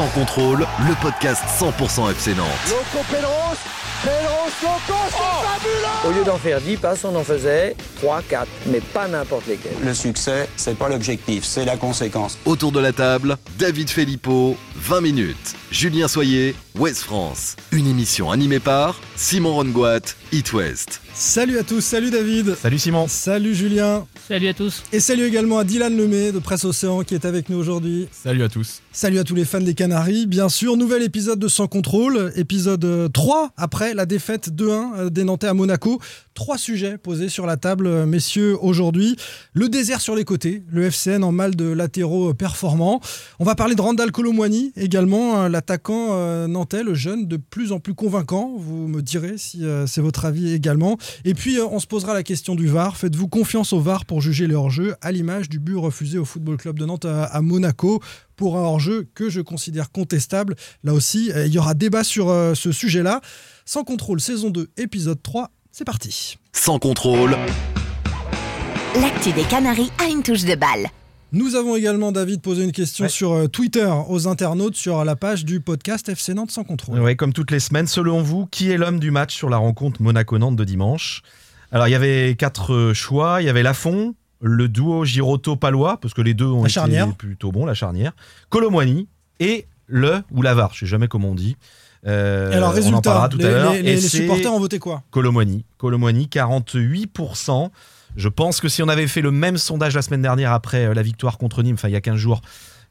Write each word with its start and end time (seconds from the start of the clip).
Sans 0.00 0.08
contrôle, 0.18 0.66
le 0.88 0.94
podcast 1.02 1.42
100% 1.60 2.10
FC 2.12 2.34
Nantes. 2.34 2.46
Loco 2.70 3.04
Pélos, 3.10 3.28
Pélos, 4.02 4.50
Loco, 4.62 4.98
c'est 5.10 5.46
fabuleux 5.46 6.08
Au 6.08 6.18
lieu 6.18 6.24
d'en 6.24 6.38
faire 6.38 6.58
10 6.58 6.76
passes, 6.78 7.04
on 7.04 7.14
en 7.14 7.22
faisait 7.22 7.76
3, 8.00 8.22
4, 8.22 8.48
mais 8.68 8.80
pas 8.80 9.08
n'importe 9.08 9.46
lesquels. 9.46 9.76
Le 9.84 9.92
succès, 9.92 10.48
c'est 10.56 10.78
pas 10.78 10.88
l'objectif, 10.88 11.44
c'est 11.44 11.66
la 11.66 11.76
conséquence. 11.76 12.38
Autour 12.46 12.72
de 12.72 12.80
la 12.80 12.94
table, 12.94 13.36
David 13.58 13.90
Filippo, 13.90 14.56
20 14.80 15.02
minutes. 15.02 15.36
Julien 15.70 16.08
Soyer, 16.08 16.54
West 16.74 17.02
France. 17.02 17.56
Une 17.70 17.86
émission 17.86 18.30
animée 18.30 18.60
par 18.60 18.98
Simon 19.14 19.54
Rongoat, 19.54 20.00
It 20.32 20.52
West. 20.54 21.02
Salut 21.12 21.58
à 21.58 21.64
tous, 21.64 21.80
salut 21.82 22.10
David. 22.10 22.54
Salut 22.54 22.78
Simon. 22.78 23.06
Salut 23.06 23.54
Julien. 23.54 24.06
Salut 24.26 24.48
à 24.48 24.54
tous. 24.54 24.82
Et 24.92 25.00
salut 25.00 25.24
également 25.24 25.58
à 25.58 25.64
Dylan 25.64 25.94
Lemay 25.94 26.32
de 26.32 26.38
Presse 26.38 26.64
Océan 26.64 27.02
qui 27.02 27.14
est 27.14 27.24
avec 27.24 27.50
nous 27.50 27.58
aujourd'hui. 27.58 28.08
Salut 28.10 28.42
à 28.42 28.48
tous. 28.48 28.80
Salut 28.92 29.18
à 29.18 29.24
tous 29.24 29.34
les 29.34 29.44
fans 29.44 29.60
des 29.60 29.74
Canaries. 29.74 30.26
Bien 30.26 30.48
sûr, 30.48 30.76
nouvel 30.76 31.02
épisode 31.02 31.38
de 31.38 31.48
Sans 31.48 31.66
Contrôle, 31.66 32.32
épisode 32.36 33.12
3 33.12 33.50
après 33.56 33.92
la 33.92 34.06
défaite 34.06 34.50
2-1 34.50 35.10
des 35.10 35.24
Nantais 35.24 35.48
à 35.48 35.54
Monaco. 35.54 36.00
Trois 36.34 36.58
sujets 36.58 36.96
posés 36.96 37.28
sur 37.28 37.44
la 37.44 37.56
table, 37.56 38.06
messieurs, 38.06 38.56
aujourd'hui. 38.62 39.16
Le 39.52 39.68
désert 39.68 40.00
sur 40.00 40.16
les 40.16 40.24
côtés, 40.24 40.62
le 40.70 40.84
FCN 40.84 41.22
en 41.22 41.32
mal 41.32 41.54
de 41.54 41.66
latéraux 41.66 42.32
performants. 42.32 43.00
On 43.40 43.44
va 43.44 43.54
parler 43.54 43.74
de 43.74 43.82
Randall 43.82 44.10
Colomwani 44.10 44.69
également, 44.76 45.48
l'attaquant 45.48 46.46
nantais, 46.48 46.82
le 46.82 46.94
jeune 46.94 47.26
de 47.26 47.36
plus 47.36 47.72
en 47.72 47.80
plus 47.80 47.94
convaincant. 47.94 48.54
Vous 48.56 48.88
me 48.88 49.02
direz 49.02 49.38
si 49.38 49.62
c'est 49.86 50.00
votre 50.00 50.24
avis 50.24 50.52
également. 50.52 50.96
Et 51.24 51.34
puis, 51.34 51.58
on 51.60 51.78
se 51.78 51.86
posera 51.86 52.14
la 52.14 52.22
question 52.22 52.54
du 52.54 52.66
VAR. 52.66 52.96
Faites-vous 52.96 53.28
confiance 53.28 53.72
au 53.72 53.80
VAR 53.80 54.04
pour 54.04 54.20
juger 54.20 54.46
les 54.46 54.54
hors-jeux 54.54 54.94
à 55.00 55.12
l'image 55.12 55.48
du 55.48 55.58
but 55.58 55.76
refusé 55.76 56.18
au 56.18 56.24
Football 56.24 56.56
Club 56.56 56.78
de 56.78 56.86
Nantes 56.86 57.06
à 57.06 57.40
Monaco 57.42 58.00
pour 58.36 58.56
un 58.56 58.62
hors-jeu 58.62 59.08
que 59.14 59.28
je 59.28 59.40
considère 59.40 59.90
contestable. 59.90 60.56
Là 60.82 60.94
aussi, 60.94 61.30
il 61.34 61.52
y 61.52 61.58
aura 61.58 61.74
débat 61.74 62.04
sur 62.04 62.28
ce 62.54 62.72
sujet-là. 62.72 63.20
Sans 63.64 63.84
contrôle, 63.84 64.20
saison 64.20 64.50
2, 64.50 64.68
épisode 64.78 65.22
3. 65.22 65.50
C'est 65.70 65.84
parti. 65.84 66.38
Sans 66.52 66.78
contrôle. 66.78 67.36
L'actu 69.00 69.32
des 69.32 69.44
Canaries 69.44 69.92
a 69.98 70.08
une 70.08 70.22
touche 70.24 70.44
de 70.44 70.56
balle. 70.56 70.88
Nous 71.32 71.54
avons 71.54 71.76
également, 71.76 72.10
David, 72.12 72.42
posé 72.42 72.64
une 72.64 72.72
question 72.72 73.04
Ouais. 73.04 73.08
sur 73.10 73.32
euh, 73.32 73.46
Twitter 73.46 73.88
aux 74.08 74.26
internautes 74.26 74.74
sur 74.74 75.04
la 75.04 75.14
page 75.14 75.44
du 75.44 75.60
podcast 75.60 76.08
FC 76.08 76.34
Nantes 76.34 76.50
sans 76.50 76.64
contrôle. 76.64 76.98
Ouais, 77.00 77.14
comme 77.14 77.32
toutes 77.32 77.52
les 77.52 77.60
semaines, 77.60 77.86
selon 77.86 78.20
vous, 78.22 78.46
qui 78.46 78.70
est 78.70 78.76
l'homme 78.76 78.98
du 78.98 79.10
match 79.12 79.34
sur 79.34 79.48
la 79.48 79.56
rencontre 79.56 80.02
Monaco-Nantes 80.02 80.56
de 80.56 80.64
dimanche? 80.64 81.22
Alors, 81.70 81.86
il 81.86 81.92
y 81.92 81.94
avait 81.94 82.34
quatre 82.36 82.74
euh, 82.74 82.94
choix. 82.94 83.40
Il 83.42 83.46
y 83.46 83.48
avait 83.48 83.62
Lafont, 83.62 84.14
le 84.40 84.68
duo 84.68 85.04
Giroto-Palois, 85.04 85.98
parce 86.00 86.14
que 86.14 86.22
les 86.22 86.34
deux 86.34 86.46
ont 86.46 86.62
La 86.62 86.68
été 86.68 86.70
charnière. 86.70 87.14
plutôt 87.14 87.52
bons, 87.52 87.64
la 87.64 87.74
charnière. 87.74 88.12
Colomwani 88.48 89.06
et 89.38 89.66
le 89.86 90.22
ou 90.32 90.42
l'Avar, 90.42 90.72
je 90.74 90.80
sais 90.80 90.86
jamais 90.86 91.06
comment 91.08 91.28
on 91.30 91.34
dit. 91.36 91.56
Euh, 92.06 92.50
Et 92.50 92.54
alors, 92.54 92.70
on 92.70 92.72
en 92.72 92.74
résultat, 92.74 93.00
parlera 93.02 93.28
tout 93.28 93.38
les, 93.38 93.44
à 93.44 93.50
l'heure. 93.50 93.72
les- 93.74 93.78
Et 93.80 93.82
les 93.82 94.00
c'est 94.00 94.18
supporters 94.22 94.52
ont 94.52 94.58
voté 94.58 94.78
quoi? 94.80 95.02
Colomwani. 95.10 95.64
Colomwani, 95.78 96.26
48%. 96.28 97.70
Je 98.16 98.28
pense 98.28 98.60
que 98.60 98.68
si 98.68 98.82
on 98.82 98.88
avait 98.88 99.06
fait 99.06 99.20
le 99.20 99.30
même 99.30 99.56
sondage 99.56 99.94
la 99.94 100.02
semaine 100.02 100.22
dernière 100.22 100.52
après 100.52 100.86
euh, 100.86 100.94
la 100.94 101.02
victoire 101.02 101.38
contre 101.38 101.62
Nîmes, 101.62 101.74
enfin 101.74 101.88
il 101.88 101.92
y 101.92 101.96
a 101.96 102.00
15 102.00 102.16
jours, 102.16 102.40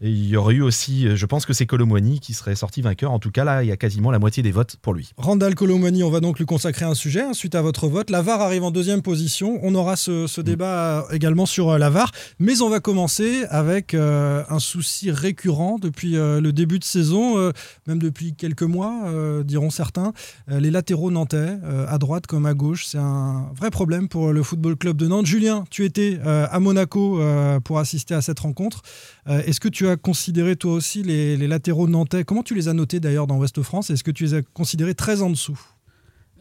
et 0.01 0.09
il 0.09 0.27
y 0.27 0.37
aurait 0.37 0.55
eu 0.55 0.61
aussi, 0.61 1.07
euh, 1.07 1.15
je 1.15 1.25
pense 1.25 1.45
que 1.45 1.53
c'est 1.53 1.65
Colomwani 1.65 2.19
qui 2.19 2.33
serait 2.33 2.55
sorti 2.55 2.81
vainqueur. 2.81 3.11
En 3.11 3.19
tout 3.19 3.31
cas, 3.31 3.43
là, 3.43 3.63
il 3.63 3.67
y 3.67 3.71
a 3.71 3.77
quasiment 3.77 4.11
la 4.11 4.19
moitié 4.19 4.43
des 4.43 4.51
votes 4.51 4.77
pour 4.81 4.93
lui. 4.93 5.11
Randall 5.17 5.55
Colomani, 5.55 6.03
on 6.03 6.09
va 6.09 6.19
donc 6.19 6.39
lui 6.39 6.45
consacrer 6.45 6.85
un 6.85 6.93
sujet 6.95 7.21
hein, 7.21 7.33
suite 7.33 7.55
à 7.55 7.61
votre 7.61 7.87
vote. 7.87 8.09
La 8.09 8.21
VAR 8.21 8.41
arrive 8.41 8.63
en 8.63 8.71
deuxième 8.71 9.01
position. 9.01 9.59
On 9.63 9.75
aura 9.75 9.95
ce, 9.95 10.23
Mm. 10.23 10.27
ce 10.27 10.41
débat 10.41 11.05
euh, 11.09 11.13
également 11.13 11.45
sur 11.45 11.69
euh, 11.69 11.77
la 11.77 11.89
VAR. 11.89 12.11
Mais 12.39 12.61
on 12.61 12.69
va 12.69 12.79
commencer 12.79 13.45
avec 13.49 13.93
euh, 13.93 14.43
un 14.49 14.59
souci 14.59 15.11
récurrent 15.11 15.77
depuis 15.79 16.17
euh, 16.17 16.39
le 16.41 16.53
début 16.53 16.79
de 16.79 16.83
saison, 16.83 17.37
euh, 17.37 17.51
même 17.87 17.99
depuis 17.99 18.33
quelques 18.33 18.63
mois, 18.63 18.95
diront 19.43 19.69
certains. 19.69 20.13
Les 20.47 20.71
latéraux 20.71 21.11
nantais, 21.11 21.57
à 21.87 21.97
droite 21.97 22.27
comme 22.27 22.45
à 22.45 22.53
gauche, 22.53 22.85
c'est 22.85 22.97
un 22.97 23.49
vrai 23.55 23.69
problème 23.69 24.07
pour 24.07 24.31
le 24.31 24.43
Football 24.43 24.75
Club 24.75 24.97
de 24.97 25.07
Nantes. 25.07 25.25
Julien, 25.25 25.65
tu 25.69 25.85
étais 25.85 26.19
à 26.25 26.59
Monaco 26.59 27.19
pour 27.63 27.79
assister 27.79 28.13
à 28.13 28.21
cette 28.21 28.39
rencontre. 28.39 28.81
Est-ce 29.27 29.59
que 29.59 29.67
tu 29.69 29.87
as 29.87 29.88
considéré 29.97 30.55
toi 30.55 30.73
aussi 30.73 31.03
les, 31.03 31.37
les 31.37 31.47
latéraux 31.47 31.87
nantais? 31.87 32.23
Comment 32.23 32.43
tu 32.43 32.55
les 32.55 32.67
as 32.67 32.73
notés 32.73 32.99
d'ailleurs 32.99 33.27
dans 33.27 33.37
Ouest 33.37 33.61
France? 33.61 33.89
Est-ce 33.89 34.03
que 34.03 34.11
tu 34.11 34.23
les 34.25 34.33
as 34.35 34.41
considérés 34.41 34.95
très 34.95 35.21
en 35.21 35.29
dessous? 35.29 35.59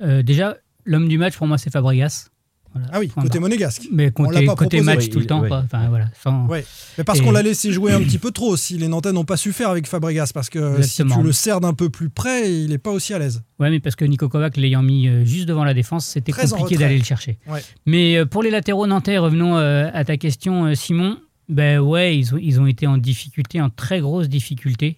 Euh, 0.02 0.22
déjà, 0.22 0.56
l'homme 0.84 1.08
du 1.08 1.18
match 1.18 1.36
pour 1.36 1.46
moi 1.46 1.58
c'est 1.58 1.70
Fabregas. 1.70 2.28
Voilà, 2.74 2.88
Ah 2.92 2.98
oui, 3.00 3.08
côté 3.08 3.38
monégasque. 3.38 3.88
Mais 3.90 4.10
côté, 4.10 4.44
pas 4.44 4.54
côté 4.54 4.76
proposé. 4.76 4.82
match 4.82 5.04
Oui, 5.04 5.08
tout 5.08 5.18
le 5.20 5.24
temps. 5.26 5.40
oui. 5.40 5.48
quoi. 5.48 5.62
Enfin, 5.64 5.88
voilà, 5.88 6.04
sans- 6.22 6.46
Ouais. 6.48 6.66
Mais 6.98 7.02
parce 7.04 7.18
Et- 7.18 7.22
qu'on 7.22 7.30
l'a 7.30 7.40
laissé 7.40 7.72
jouer 7.72 7.92
un 7.92 8.00
petit 8.02 8.18
peu 8.18 8.30
trop 8.30 8.50
aussi. 8.50 8.76
Les 8.76 8.88
Nantais 8.88 9.10
n'ont 9.10 9.24
pas 9.24 9.38
su 9.38 9.52
faire 9.54 9.70
avec 9.70 9.86
Fabregas 9.86 10.32
parce 10.34 10.50
que 10.50 10.82
si 10.82 11.02
tu 11.02 11.22
le 11.22 11.32
serres 11.32 11.60
d'un 11.62 11.72
peu 11.72 11.88
plus 11.88 12.10
près, 12.10 12.52
il 12.52 12.68
n'est 12.68 12.76
pas 12.78 12.90
aussi 12.90 13.14
à 13.14 13.18
l'aise. 13.18 13.42
Ouais, 13.58 13.70
mais 13.70 13.80
parce 13.80 13.96
que 13.96 14.04
Nico 14.04 14.28
Kovac 14.28 14.58
l'ayant 14.58 14.82
mis 14.82 15.08
euh, 15.08 15.24
juste 15.24 15.46
devant 15.48 15.64
la 15.64 15.72
défense, 15.72 16.06
c'était 16.06 16.30
compliqué 16.30 16.76
d'aller 16.76 16.98
le 16.98 17.04
chercher. 17.04 17.38
Ouais. 17.48 17.62
Mais 17.86 18.18
euh, 18.18 18.26
pour 18.26 18.42
les 18.42 18.50
latéraux 18.50 18.86
nantais, 18.86 19.16
revenons 19.16 19.56
à 19.56 20.04
ta 20.04 20.18
question, 20.18 20.66
euh, 20.66 20.74
Simon. 20.74 21.16
Ben 21.48 21.80
ouais, 21.80 22.18
ils 22.18 22.34
ont, 22.34 22.38
ils 22.38 22.60
ont 22.60 22.66
été 22.66 22.86
en 22.86 22.98
difficulté, 22.98 23.60
en 23.60 23.70
très 23.70 24.00
grosse 24.00 24.28
difficulté. 24.28 24.96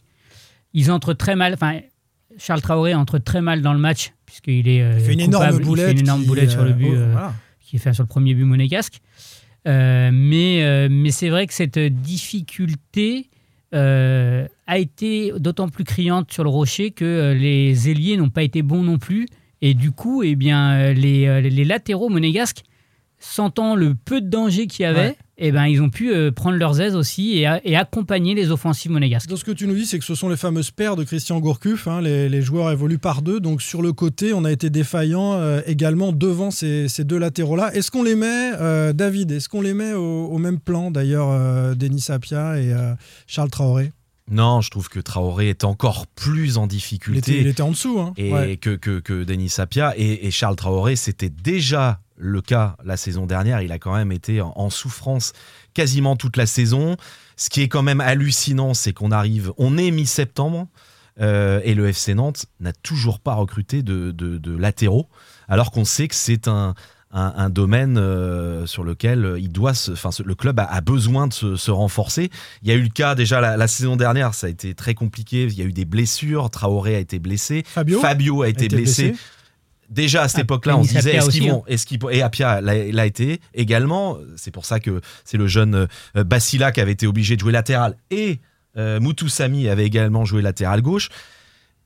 Ils 0.72 0.90
entrent 0.90 1.14
très 1.14 1.36
mal. 1.36 1.54
Enfin, 1.54 1.80
Charles 2.38 2.60
Traoré 2.60 2.94
entre 2.94 3.18
très 3.18 3.40
mal 3.40 3.62
dans 3.62 3.72
le 3.72 3.78
match 3.78 4.12
puisqu'il 4.30 4.68
est 4.68 4.82
euh, 4.82 4.94
Il 4.98 5.04
fait 5.04 5.12
une 5.12 5.20
énorme 5.20 5.58
boulette. 5.58 5.86
Il 5.86 5.88
fait 5.88 5.92
une 5.92 6.06
énorme 6.06 6.22
qui, 6.22 6.28
boulette 6.28 6.50
sur 6.50 6.64
le 6.64 6.70
euh, 6.70 6.74
but. 6.74 6.86
oh, 6.90 6.94
euh, 6.94 7.12
voilà. 7.12 7.34
qui 7.60 7.76
est 7.76 7.78
fait 7.78 7.92
sur 7.92 8.04
le 8.04 8.08
premier 8.08 8.34
but 8.34 8.44
monégasque. 8.44 9.00
Euh, 9.68 10.10
mais 10.12 10.88
mais 10.88 11.10
c'est 11.10 11.28
vrai 11.28 11.46
que 11.46 11.52
cette 11.52 11.78
difficulté 11.78 13.28
euh, 13.74 14.46
a 14.66 14.78
été 14.78 15.32
d'autant 15.38 15.68
plus 15.68 15.84
criante 15.84 16.32
sur 16.32 16.44
le 16.44 16.50
rocher 16.50 16.92
que 16.92 17.36
les 17.38 17.90
ailiers 17.90 18.16
n'ont 18.16 18.30
pas 18.30 18.42
été 18.42 18.62
bons 18.62 18.82
non 18.82 18.98
plus. 18.98 19.26
Et 19.62 19.74
du 19.74 19.90
coup, 19.90 20.22
eh 20.22 20.36
bien, 20.36 20.94
les, 20.94 21.42
les 21.42 21.64
latéraux 21.66 22.08
monégasques, 22.08 22.62
sentant 23.20 23.74
le 23.76 23.94
peu 23.94 24.20
de 24.20 24.28
danger 24.28 24.66
qu'il 24.66 24.82
y 24.82 24.86
avait, 24.86 25.00
Ouais. 25.00 25.16
eh 25.38 25.52
ben, 25.52 25.66
ils 25.66 25.80
ont 25.82 25.90
pu 25.90 26.10
euh, 26.12 26.32
prendre 26.32 26.56
leurs 26.56 26.80
aises 26.80 26.96
aussi 26.96 27.36
et, 27.38 27.46
a- 27.46 27.60
et 27.66 27.76
accompagner 27.76 28.34
les 28.34 28.50
offensives 28.50 28.90
monégasques. 28.90 29.28
Donc 29.28 29.38
ce 29.38 29.44
que 29.44 29.50
tu 29.52 29.66
nous 29.66 29.74
dis, 29.74 29.84
c'est 29.86 29.98
que 29.98 30.04
ce 30.04 30.14
sont 30.14 30.28
les 30.30 30.36
fameuses 30.38 30.70
paires 30.70 30.96
de 30.96 31.04
Christian 31.04 31.38
Gourcuff. 31.38 31.86
hein. 31.86 32.00
les, 32.00 32.28
les 32.30 32.42
joueurs 32.42 32.70
évoluent 32.70 32.98
par 32.98 33.20
deux. 33.22 33.38
Donc 33.38 33.60
sur 33.62 33.82
le 33.82 33.92
côté, 33.92 34.32
on 34.32 34.44
a 34.44 34.50
été 34.50 34.70
défaillant 34.70 35.34
euh, 35.34 35.60
également 35.66 36.12
devant 36.12 36.50
ces, 36.50 36.88
ces 36.88 37.04
deux 37.04 37.18
latéraux-là. 37.18 37.74
Est-ce 37.74 37.90
qu'on 37.90 38.02
les 38.02 38.14
met, 38.16 38.52
euh, 38.58 38.92
David, 38.94 39.30
est-ce 39.32 39.48
qu'on 39.48 39.60
les 39.62 39.74
met 39.74 39.92
au, 39.92 40.26
au 40.26 40.38
même 40.38 40.58
plan 40.58 40.90
d'ailleurs, 40.90 41.28
euh, 41.30 41.74
Denis 41.74 42.00
Sapia 42.00 42.58
et 42.58 42.72
euh, 42.72 42.94
Charles 43.26 43.50
Traoré? 43.50 43.92
Non, 44.32 44.60
je 44.60 44.70
trouve 44.70 44.88
que 44.88 45.00
Traoré 45.00 45.48
est 45.48 45.64
encore 45.64 46.06
plus 46.06 46.56
en 46.56 46.62
il 46.62 46.66
était, 46.66 46.76
difficulté 46.76 47.40
il 47.40 47.46
était 47.48 47.62
en 47.62 47.70
dessous. 47.72 47.98
hein. 47.98 48.12
et 48.16 48.32
Ouais. 48.32 48.56
que, 48.56 48.76
que, 48.76 49.00
que 49.00 49.24
Denis 49.24 49.48
Sapia. 49.48 49.92
Et, 49.98 50.26
et 50.26 50.30
Charles 50.30 50.54
Traoré, 50.56 50.94
c'était 50.94 51.28
déjà 51.30 51.98
le 52.20 52.40
cas 52.42 52.76
la 52.84 52.96
saison 52.96 53.26
dernière. 53.26 53.62
Il 53.62 53.72
a 53.72 53.78
quand 53.78 53.94
même 53.94 54.12
été 54.12 54.40
en, 54.40 54.52
en 54.54 54.70
souffrance 54.70 55.32
quasiment 55.74 56.16
toute 56.16 56.36
la 56.36 56.46
saison. 56.46 56.96
Ce 57.36 57.48
qui 57.50 57.62
est 57.62 57.68
quand 57.68 57.82
même 57.82 58.00
hallucinant, 58.00 58.74
c'est 58.74 58.92
qu'on 58.92 59.10
arrive, 59.10 59.52
on 59.58 59.78
est 59.78 59.90
mi-septembre. 59.90 60.68
euh, 61.20 61.60
et 61.64 61.74
le 61.74 61.88
FC 61.88 62.14
Nantes 62.14 62.46
n'a 62.60 62.72
toujours 62.72 63.18
pas 63.20 63.34
recruté 63.34 63.82
de, 63.82 64.10
de- 64.10 64.38
de 64.38 64.56
latéraux, 64.56 65.08
alors 65.48 65.70
qu'on 65.70 65.84
sait 65.84 66.08
que 66.08 66.14
c'est 66.14 66.48
un, 66.48 66.74
un- 67.12 67.34
un 67.36 67.50
domaine 67.50 67.98
euh, 67.98 68.64
sur 68.66 68.84
lequel 68.84 69.34
il 69.38 69.50
doit 69.50 69.74
se, 69.74 69.90
enfin, 69.92 70.10
le 70.24 70.34
club 70.34 70.60
a, 70.60 70.64
a 70.64 70.80
besoin 70.80 71.26
de 71.26 71.32
se, 71.32 71.56
se 71.56 71.70
renforcer. 71.70 72.30
Il 72.62 72.68
y 72.68 72.70
a 72.70 72.74
eu 72.74 72.82
le 72.82 72.88
cas 72.88 73.14
déjà 73.14 73.40
la, 73.40 73.56
la 73.56 73.66
saison 73.68 73.96
dernière, 73.96 74.32
ça 74.34 74.46
a 74.46 74.50
été 74.50 74.72
très 74.74 74.94
compliqué. 74.94 75.44
Il 75.44 75.54
y 75.58 75.62
a 75.62 75.64
eu 75.64 75.72
des 75.72 75.84
blessures. 75.84 76.48
Traoré 76.50 76.94
a 76.94 77.00
été 77.00 77.18
blessé. 77.18 77.64
Fabio 77.66 78.00
Fabio 78.00 78.42
a 78.42 78.48
été, 78.48 78.66
été 78.66 78.76
blessé. 78.76 79.08
blessé. 79.10 79.20
Déjà 79.90 80.22
à 80.22 80.28
cette 80.28 80.38
Ah, 80.38 80.42
époque-là, 80.42 80.76
on 80.78 80.84
se 80.84 80.94
disait 80.94 81.16
est-ce 81.16 81.30
qu'ils 81.30 81.50
vont, 81.50 81.64
est-ce 81.66 81.84
qu'ils 81.84 81.98
et 82.12 82.22
Apia 82.22 82.60
l'a 82.60 83.06
été 83.06 83.40
également. 83.54 84.18
C'est 84.36 84.52
pour 84.52 84.64
ça 84.64 84.78
que 84.80 85.00
c'est 85.24 85.36
le 85.36 85.48
jeune 85.48 85.88
euh, 86.16 86.24
Basila 86.24 86.70
qui 86.72 86.80
avait 86.80 86.92
été 86.92 87.06
obligé 87.06 87.34
de 87.34 87.40
jouer 87.40 87.52
latéral 87.52 87.96
et 88.10 88.38
euh, 88.76 89.00
Mutusami 89.00 89.68
avait 89.68 89.84
également 89.86 90.24
joué 90.24 90.42
latéral 90.42 90.80
gauche. 90.80 91.08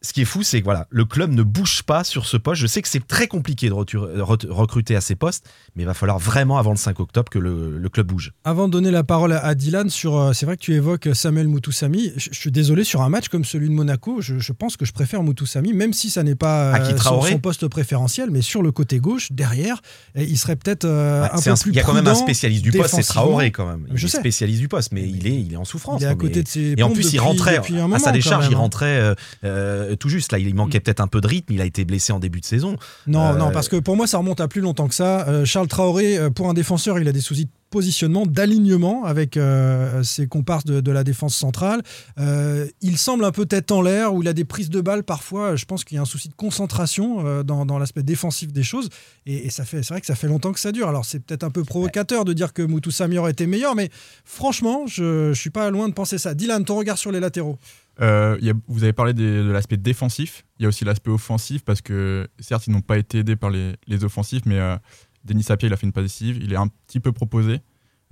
Ce 0.04 0.12
qui 0.12 0.20
est 0.22 0.26
fou, 0.26 0.42
c'est 0.42 0.60
que 0.60 0.64
voilà, 0.64 0.86
le 0.90 1.04
club 1.06 1.32
ne 1.32 1.42
bouge 1.42 1.82
pas 1.82 2.04
sur 2.04 2.26
ce 2.26 2.36
poste. 2.36 2.60
Je 2.60 2.66
sais 2.66 2.82
que 2.82 2.88
c'est 2.88 3.06
très 3.06 3.26
compliqué 3.26 3.68
de 3.68 3.72
re- 3.74 4.46
recruter 4.50 4.94
à 4.96 5.00
ces 5.00 5.14
postes, 5.16 5.46
mais 5.74 5.82
il 5.82 5.86
va 5.86 5.94
falloir 5.94 6.18
vraiment 6.18 6.58
avant 6.58 6.72
le 6.72 6.76
5 6.76 7.00
octobre 7.00 7.30
que 7.30 7.38
le, 7.38 7.78
le 7.78 7.88
club 7.88 8.06
bouge. 8.08 8.32
Avant 8.44 8.68
de 8.68 8.72
donner 8.72 8.90
la 8.90 9.02
parole 9.02 9.32
à, 9.32 9.54
Dylan, 9.54 9.88
sur, 9.88 10.16
euh, 10.16 10.32
c'est 10.34 10.44
vrai 10.44 10.56
que 10.56 10.62
tu 10.62 10.74
évoques 10.74 11.08
Samuel 11.14 11.48
Mutusami. 11.48 12.12
Je, 12.16 12.28
je 12.32 12.38
suis 12.38 12.52
désolé, 12.52 12.84
sur 12.84 13.00
un 13.02 13.08
match 13.08 13.28
comme 13.28 13.44
celui 13.44 13.68
de 13.68 13.74
Monaco, 13.74 14.20
je, 14.20 14.38
je 14.38 14.52
pense 14.52 14.76
que 14.76 14.84
je 14.84 14.92
préfère 14.92 15.22
Mutusami, 15.22 15.72
même 15.72 15.92
si 15.94 16.10
ça 16.10 16.22
n'est 16.22 16.34
pas 16.34 16.74
son, 16.98 17.38
poste 17.38 17.66
préférentiel, 17.68 18.30
mais 18.30 18.42
sur 18.42 18.62
le 18.62 18.72
côté 18.72 18.98
gauche, 19.00 19.32
derrière, 19.32 19.80
il 20.14 20.36
serait 20.38 20.56
peut-être 20.56 20.84
euh, 20.84 21.24
un 21.24 21.40
peu 21.40 21.50
un- 21.50 21.54
plus 21.56 21.70
il 21.70 21.76
y 21.76 21.80
a 21.80 21.82
quand 21.82 21.94
même 21.94 22.06
un 22.06 22.14
spécialiste 22.14 22.62
du 22.62 22.72
poste, 22.72 22.94
c'est. 22.96 23.02
Traoré 23.02 23.50
quand 23.52 23.66
même. 23.66 23.86
Il 23.90 23.96
Je 23.96 24.06
est 24.06 24.08
sais. 24.10 24.18
spécialiste 24.18 24.60
du 24.60 24.68
poste, 24.68 24.92
mais 24.92 25.08
il 25.08 25.26
est, 25.26 25.40
il 25.40 25.52
est 25.52 25.56
en 25.56 25.64
souffrance. 25.64 26.00
Il 26.00 26.04
est 26.04 26.08
à 26.08 26.14
côté 26.14 26.36
mais- 26.36 26.42
de 26.42 26.48
ses 26.48 26.74
Et 26.76 26.82
en 26.82 26.90
plus, 26.90 27.12
il 27.12 27.20
rentrait 27.20 27.58
à 27.58 27.98
sa 27.98 28.12
décharge, 28.12 28.48
il 28.50 28.54
hein. 28.54 28.58
rentrait 28.58 28.98
euh, 28.98 29.14
euh, 29.44 29.93
tout 29.96 30.08
juste. 30.08 30.32
Là, 30.32 30.38
il 30.38 30.54
manquait 30.54 30.80
peut-être 30.80 31.00
un 31.00 31.06
peu 31.06 31.20
de 31.20 31.26
rythme. 31.26 31.52
Il 31.52 31.60
a 31.60 31.64
été 31.64 31.84
blessé 31.84 32.12
en 32.12 32.18
début 32.18 32.40
de 32.40 32.44
saison. 32.44 32.76
Non, 33.06 33.32
Euh, 33.32 33.36
non, 33.36 33.50
parce 33.52 33.68
que 33.68 33.76
pour 33.76 33.96
moi, 33.96 34.06
ça 34.06 34.18
remonte 34.18 34.40
à 34.40 34.48
plus 34.48 34.60
longtemps 34.60 34.88
que 34.88 34.94
ça. 34.94 35.26
Euh, 35.28 35.44
Charles 35.44 35.68
Traoré, 35.68 36.16
euh, 36.18 36.30
pour 36.30 36.48
un 36.48 36.54
défenseur, 36.54 36.98
il 36.98 37.08
a 37.08 37.12
des 37.12 37.20
soucis 37.20 37.48
positionnement, 37.74 38.24
d'alignement 38.24 39.04
avec 39.04 39.36
euh, 39.36 40.04
ses 40.04 40.28
comparses 40.28 40.64
de, 40.64 40.92
la 40.92 41.02
défense 41.02 41.34
centrale. 41.34 41.82
Euh, 42.20 42.68
il 42.82 42.98
semble 42.98 43.24
un 43.24 43.32
peu 43.32 43.46
tête 43.46 43.72
en 43.72 43.82
l'air, 43.82 44.14
où 44.14 44.22
il 44.22 44.28
a 44.28 44.32
des 44.32 44.44
prises 44.44 44.70
de 44.70 44.80
balles 44.80 45.02
parfois. 45.02 45.56
Je 45.56 45.64
pense 45.64 45.82
qu'il 45.82 45.96
y 45.96 45.98
a 45.98 46.02
un 46.02 46.04
souci 46.04 46.28
de 46.28 46.34
concentration 46.34 47.26
euh, 47.26 47.42
dans, 47.42 47.78
l'aspect 47.80 48.04
défensif 48.04 48.52
des 48.52 48.62
choses. 48.62 48.90
Et, 49.26 49.50
ça 49.50 49.64
fait, 49.64 49.82
c'est 49.82 49.92
vrai 49.92 50.00
que 50.00 50.06
ça 50.06 50.14
fait 50.14 50.28
longtemps 50.28 50.52
que 50.52 50.60
ça 50.60 50.70
dure. 50.70 50.88
Alors 50.88 51.04
c'est 51.04 51.18
peut-être 51.18 51.42
un 51.42 51.50
peu 51.50 51.64
provocateur 51.64 52.24
de 52.24 52.32
dire 52.32 52.52
que 52.52 52.62
Moutou 52.62 52.92
Samir 52.92 53.26
était 53.26 53.48
meilleur, 53.48 53.74
mais 53.74 53.90
franchement, 54.24 54.86
je, 54.86 55.32
je 55.32 55.40
suis 55.40 55.50
pas 55.50 55.68
loin 55.70 55.88
de 55.88 55.94
penser 55.94 56.16
ça. 56.16 56.32
Dylan, 56.32 56.64
ton 56.64 56.76
regard 56.76 56.96
sur 56.96 57.10
les 57.10 57.18
latéraux 57.18 57.58
Euh, 58.00 58.38
y 58.40 58.52
vous 58.68 58.84
avez 58.84 58.92
parlé 58.92 59.14
de 59.14 59.50
l'aspect 59.52 59.76
défensif. 59.76 60.44
Il 60.58 60.62
y 60.62 60.66
a 60.66 60.68
aussi 60.68 60.84
l'aspect 60.84 61.10
offensif 61.10 61.64
parce 61.64 61.80
que 61.80 62.28
certes, 62.38 62.68
ils 62.68 62.72
n'ont 62.72 62.82
pas 62.82 62.98
été 62.98 63.18
aidés 63.18 63.36
par 63.36 63.50
les, 63.50 63.72
les 63.88 64.04
offensifs, 64.04 64.42
mais 64.46 64.60
euh, 64.60 64.76
Denis 65.24 65.42
Sapia, 65.44 65.68
il 65.68 65.72
a 65.72 65.76
fait 65.76 65.86
une 65.86 65.92
passe 65.92 66.04
décisive. 66.04 66.38
Il 66.42 66.52
est 66.52 66.56
un 66.56 66.68
petit 66.86 67.00
peu 67.00 67.12
proposé. 67.12 67.60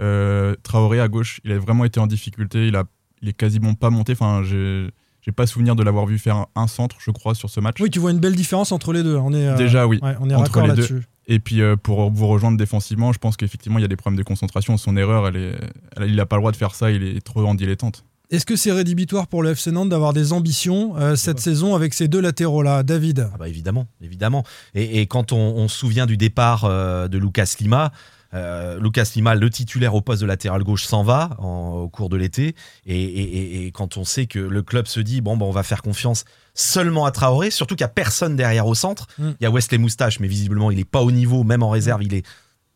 Euh, 0.01 0.55
Traoré 0.63 1.01
à 1.01 1.09
gauche, 1.09 1.41
il 1.45 1.53
a 1.53 1.59
vraiment 1.59 1.85
été 1.85 2.01
en 2.01 2.07
difficulté. 2.07 2.69
Il, 2.69 2.77
a, 2.77 2.85
il 3.21 3.29
est 3.29 3.33
quasiment 3.35 3.75
pas 3.75 3.91
monté. 3.91 4.13
Enfin, 4.13 4.43
j'ai 4.43 4.89
j'ai 5.21 5.31
pas 5.31 5.47
souvenir 5.47 5.77
de 5.77 5.85
l'avoir 5.85 6.05
vu 6.07 6.19
faire 6.19 6.47
un, 6.57 6.67
centre, 6.67 6.97
je 6.99 7.13
crois, 7.13 7.37
sur 7.37 7.49
ce 7.49 7.61
match. 7.61 7.77
Oui, 7.81 7.91
tu 7.91 8.01
vois 8.01 8.11
une 8.11 8.19
belle 8.19 8.35
différence 8.35 8.73
entre 8.73 8.93
les 8.93 9.05
deux. 9.05 9.15
On 9.17 9.33
est, 9.33 9.47
euh, 9.47 9.57
Déjà, 9.57 9.87
oui. 9.87 10.01
ouais, 10.03 10.17
on 10.19 10.29
est 10.29 10.35
Entre 10.35 10.61
les 10.63 10.69
deux. 10.71 10.75
là-dessus. 10.75 11.03
Et 11.29 11.39
puis 11.39 11.61
euh, 11.63 11.77
pour 11.77 12.11
vous 12.11 12.27
rejoindre 12.27 12.59
défensivement, 12.59 13.13
je 13.13 13.21
pense 13.21 13.37
qu'effectivement 13.37 13.79
il 13.79 13.83
y 13.83 13.85
a 13.85 13.89
des 13.89 13.95
problèmes 13.95 14.19
de 14.19 14.25
concentration. 14.25 14.77
Son 14.77 14.97
erreur, 14.97 15.29
elle 15.29 15.37
est, 15.37 15.55
elle- 15.97 16.11
il 16.11 16.17
n'a 16.17 16.27
pas 16.27 16.35
le 16.35 16.41
droit 16.41 16.51
de 16.51 16.57
faire 16.57 16.75
ça. 16.75 16.91
Il 16.91 17.05
est 17.05 17.21
trop 17.21 17.47
en 17.47 17.55
dilettante. 17.55 18.05
Est-ce 18.33 18.47
que 18.47 18.57
c'est 18.57 18.73
rédhibitoire 18.73 19.27
pour 19.29 19.43
le 19.43 19.51
FC 19.51 19.71
Nantes 19.73 19.91
d'avoir 19.91 20.15
des 20.15 20.33
ambitions 20.33 20.97
euh, 20.97 21.17
cette 21.17 21.39
saison 21.39 21.75
avec 21.75 21.93
ces 21.93 22.09
deux 22.09 22.21
latéraux-là 22.21 22.83
David? 22.83 23.29
Ah 23.35 23.37
bah 23.39 23.47
évidemment, 23.49 23.87
évidemment. 24.01 24.43
Et, 24.75 25.01
et 25.03 25.07
quand 25.07 25.33
on, 25.33 25.37
on 25.37 25.69
se 25.69 25.77
souvient 25.79 26.07
du 26.07 26.17
départ 26.17 26.65
euh, 26.65 27.09
de 27.09 27.19
Lucas 27.19 27.55
Lima, 27.61 27.93
euh, 28.33 28.81
Lucas 28.81 29.11
Lima, 29.15 29.35
le 29.35 29.51
titulaire 29.51 29.95
au 29.95 30.01
poste 30.01 30.23
de 30.23 30.27
latéral 30.27 30.65
gauche, 30.65 30.85
s'en 30.87 31.03
va 31.03 31.37
en- 31.41 31.83
au 31.85 31.89
cours 31.91 32.09
de 32.09 32.17
l'été. 32.17 32.55
Et, 32.87 33.03
et- 33.05 33.37
et- 33.37 33.67
et 33.67 33.71
quand 33.71 33.99
on 33.99 34.05
sait 34.05 34.25
que 34.25 34.39
le 34.39 34.63
club 34.63 34.87
se 34.87 35.01
dit 35.01 35.21
bon, 35.21 35.37
bah, 35.37 35.45
on 35.45 35.51
va 35.51 35.63
faire 35.63 35.83
confiance 35.83 36.25
seulement 36.55 37.05
à 37.05 37.11
Traoré, 37.11 37.51
surtout 37.51 37.75
qu'il 37.77 37.85
n'y 37.85 37.91
a 37.91 37.95
personne 37.95 38.35
derrière 38.35 38.67
au 38.67 38.75
centre. 38.75 39.09
Mm. 39.19 39.31
Il 39.41 39.45
y 39.45 39.47
a 39.47 39.51
Wesley 39.51 39.77
Moustache, 39.77 40.21
mais 40.21 40.29
visiblement 40.29 40.71
il 40.71 40.79
n'est 40.79 40.85
pas 40.87 41.03
au 41.03 41.13
niveau, 41.13 41.45
même 41.45 41.63
en 41.63 41.69
réserve, 41.69 42.03
il 42.03 42.15
est 42.15 42.25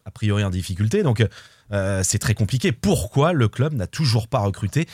a 0.04 0.10
priori 0.10 0.44
en 0.44 0.50
difficulté. 0.50 1.02
Donc 1.02 1.24
euh, 1.72 2.02
c'est 2.04 2.18
très 2.18 2.34
compliqué. 2.34 2.72
Pourquoi 2.72 3.32
le 3.32 3.48
club 3.48 3.72
n'a 3.72 3.86
toujours 3.86 4.28
pas 4.28 4.40
recruté 4.40 4.86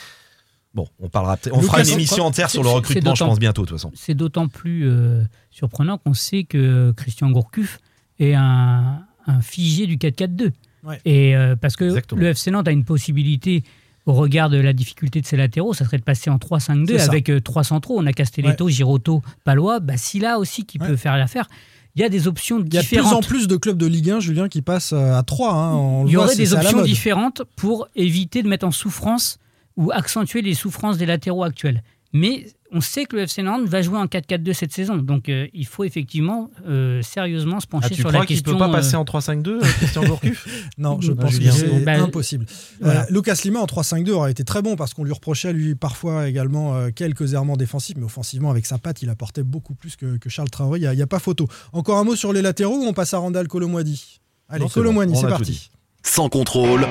Bon, 0.73 0.87
on 0.99 1.07
parlera, 1.09 1.37
peut-être- 1.37 1.55
on 1.55 1.61
fera 1.61 1.81
une 1.83 1.89
émission 1.89 2.25
entière 2.25 2.49
sur 2.49 2.63
le 2.63 2.69
recrutement, 2.69 3.13
je 3.15 3.23
pense 3.23 3.37
bientôt 3.39 3.61
de 3.61 3.67
toute 3.67 3.77
façon. 3.77 3.91
C'est 3.95 4.15
d'autant 4.15 4.47
plus 4.47 4.87
euh, 4.89 5.21
surprenant 5.51 5.97
qu'on 5.99 6.13
sait 6.15 6.43
que 6.45 6.91
Christian 6.97 7.29
Gourcuff 7.29 7.79
est 8.19 8.33
un, 8.33 8.99
un 9.27 9.41
figé 9.41 9.85
du 9.85 9.97
4-4-2. 9.97 10.51
Ouais. 10.83 10.99
Et 11.05 11.35
euh, 11.35 11.55
parce 11.55 11.75
que 11.75 11.85
Exactement. 11.85 12.21
le 12.21 12.27
FC 12.29 12.49
Nantes 12.51 12.67
a 12.67 12.71
une 12.71 12.85
possibilité 12.85 13.63
au 14.05 14.13
regard 14.13 14.49
de 14.49 14.57
la 14.57 14.73
difficulté 14.73 15.21
de 15.21 15.25
ses 15.25 15.37
latéraux, 15.37 15.73
ça 15.73 15.85
serait 15.85 15.97
de 15.99 16.03
passer 16.03 16.29
en 16.29 16.37
3-5-2 16.37 16.87
C'est 16.87 16.99
ça. 16.99 17.05
avec 17.11 17.29
euh, 17.29 17.39
trois 17.39 17.63
centraux. 17.63 17.97
On 17.99 18.05
a 18.05 18.11
Castelletto, 18.11 18.67
Girotto, 18.67 19.21
Palois, 19.45 19.79
Bacilla 19.79 20.39
aussi 20.39 20.65
qui 20.65 20.77
Ouais. 20.79 20.87
peut 20.87 20.95
faire 20.97 21.15
l'affaire. 21.17 21.47
Il 21.95 22.01
y 22.01 22.05
a 22.05 22.09
des 22.09 22.27
options 22.27 22.57
Il 22.65 22.73
y 22.73 22.77
a 22.79 22.81
de 22.81 22.87
plus 22.87 22.97
différentes. 22.97 23.13
en 23.13 23.27
plus 23.27 23.47
de 23.47 23.55
clubs 23.55 23.77
de 23.77 23.85
Ligue 23.85 24.09
1, 24.09 24.19
Julien, 24.19 24.49
qui 24.49 24.61
passent 24.63 24.91
à 24.93 25.21
3. 25.23 25.53
hein, 25.53 26.03
Il 26.07 26.11
y 26.11 26.15
voit, 26.15 26.25
aurait 26.25 26.35
des 26.35 26.53
options 26.55 26.81
différentes 26.81 27.43
pour 27.55 27.87
éviter 27.95 28.41
de 28.43 28.47
mettre 28.49 28.65
en 28.65 28.71
souffrance 28.71 29.37
ou 29.77 29.91
accentuer 29.91 30.41
les 30.41 30.53
souffrances 30.53 30.97
des 30.97 31.05
latéraux 31.05 31.43
actuels. 31.43 31.83
Mais 32.15 32.45
on 32.71 32.79
sait 32.79 33.05
que 33.05 33.15
le 33.15 33.23
FC 33.23 33.41
Nantes 33.41 33.65
va 33.65 33.81
jouer 33.81 33.97
en 33.97 34.05
4-4-2 34.05 34.53
cette 34.53 34.71
saison. 34.71 34.97
Donc 34.97 35.29
euh, 35.29 35.47
il 35.51 35.65
faut 35.65 35.83
effectivement 35.83 36.51
euh, 36.67 37.01
sérieusement 37.01 37.59
se 37.59 37.65
pencher 37.65 37.87
Ah, 37.87 37.89
tu 37.89 38.01
sur 38.01 38.09
crois 38.09 38.19
la 38.19 38.25
qu'il 38.27 38.35
question. 38.35 38.53
peut 38.53 38.59
pas 38.59 38.69
euh, 38.69 38.71
passer 38.71 38.95
en 38.95 39.03
3-5-2, 39.03 39.47
euh, 39.47 39.59
Christian 39.61 40.03
Gourcuff 40.03 40.47
Non, 40.77 41.01
je 41.01 41.11
Bah, 41.11 41.23
pense 41.23 41.39
que 41.39 41.49
c'est 41.51 41.83
bah, 41.83 41.93
impossible. 42.01 42.45
voilà. 42.81 43.01
Euh, 43.01 43.05
Lucas 43.09 43.39
Lima 43.43 43.61
en 43.61 43.65
3-5-2 43.65 44.11
aurait 44.11 44.29
été 44.31 44.43
très 44.43 44.61
bon 44.61 44.75
parce 44.75 44.93
qu'on 44.93 45.03
lui 45.03 45.11
reprochait 45.13 45.53
lui 45.53 45.73
parfois 45.73 46.27
également 46.29 46.75
euh, 46.75 46.89
quelques 46.91 47.33
errements 47.33 47.57
défensifs, 47.57 47.95
mais 47.97 48.05
offensivement 48.05 48.51
avec 48.51 48.67
sa 48.67 48.77
patte, 48.77 49.01
il 49.01 49.09
apportait 49.09 49.43
beaucoup 49.43 49.73
plus 49.73 49.95
que, 49.95 50.17
que 50.17 50.29
Charles 50.29 50.51
Traoré. 50.51 50.79
Il 50.81 50.89
n'y 50.91 51.01
a, 51.01 51.07
pas 51.07 51.19
photo. 51.19 51.47
Encore 51.73 51.97
un 51.97 52.03
mot 52.03 52.15
sur 52.15 52.31
les 52.31 52.43
latéraux 52.43 52.77
ou 52.77 52.85
on 52.85 52.93
passe 52.93 53.15
à 53.15 53.17
Randall 53.17 53.47
Colomwadi? 53.47 54.19
Allez, 54.49 54.67
Colomwadi, 54.71 55.15
c'est 55.15 55.27
parti. 55.27 55.71
Sans 56.03 56.29
contrôle, 56.29 56.85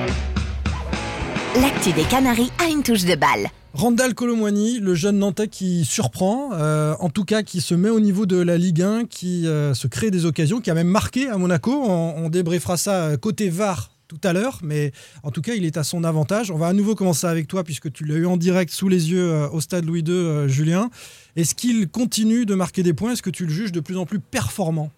L'actu 1.61 1.93
des 1.93 2.03
Canaries 2.03 2.51
a 2.59 2.69
une 2.69 2.83
touche 2.83 3.05
de 3.05 3.15
balle. 3.15 3.47
Randall 3.73 4.13
Colomwani, 4.13 4.79
le 4.79 4.95
jeune 4.95 5.19
Nantais 5.19 5.47
qui 5.47 5.85
surprend, 5.85 6.51
euh, 6.53 6.95
en 6.99 7.09
tout 7.09 7.25
cas 7.25 7.43
qui 7.43 7.61
se 7.61 7.75
met 7.75 7.89
au 7.89 7.99
niveau 7.99 8.25
de 8.25 8.37
la 8.37 8.57
Ligue 8.57 8.81
1, 8.81 9.05
qui 9.05 9.47
euh, 9.47 9.73
se 9.73 9.87
crée 9.87 10.11
des 10.11 10.25
occasions, 10.25 10.61
qui 10.61 10.71
a 10.71 10.73
même 10.73 10.87
marqué 10.87 11.29
à 11.29 11.37
Monaco. 11.37 11.71
On, 11.71 12.15
on 12.17 12.29
débriefera 12.29 12.77
ça 12.77 13.03
euh, 13.03 13.17
côté 13.17 13.49
VAR 13.49 13.93
tout 14.07 14.27
à 14.27 14.33
l'heure, 14.33 14.59
mais 14.61 14.91
en 15.23 15.31
tout 15.31 15.41
cas, 15.41 15.53
il 15.55 15.65
est 15.65 15.77
à 15.77 15.83
son 15.83 16.03
avantage. 16.03 16.51
On 16.51 16.57
va 16.57 16.67
à 16.67 16.73
nouveau 16.73 16.95
commencer 16.95 17.27
avec 17.27 17.47
toi, 17.47 17.63
puisque 17.63 17.91
tu 17.91 18.05
l'as 18.05 18.15
eu 18.15 18.25
en 18.25 18.37
direct 18.37 18.71
sous 18.71 18.89
les 18.89 19.11
yeux 19.11 19.31
euh, 19.31 19.49
au 19.49 19.61
stade 19.61 19.85
Louis 19.85 20.01
II, 20.01 20.11
euh, 20.11 20.47
Julien. 20.47 20.89
Est-ce 21.35 21.55
qu'il 21.55 21.87
continue 21.87 22.45
de 22.45 22.55
marquer 22.55 22.83
des 22.83 22.93
points? 22.93 23.13
Est-ce 23.13 23.23
que 23.23 23.29
tu 23.29 23.45
le 23.45 23.51
juges 23.51 23.71
de 23.71 23.79
plus 23.79 23.97
en 23.97 24.05
plus 24.05 24.19
performant? 24.19 24.91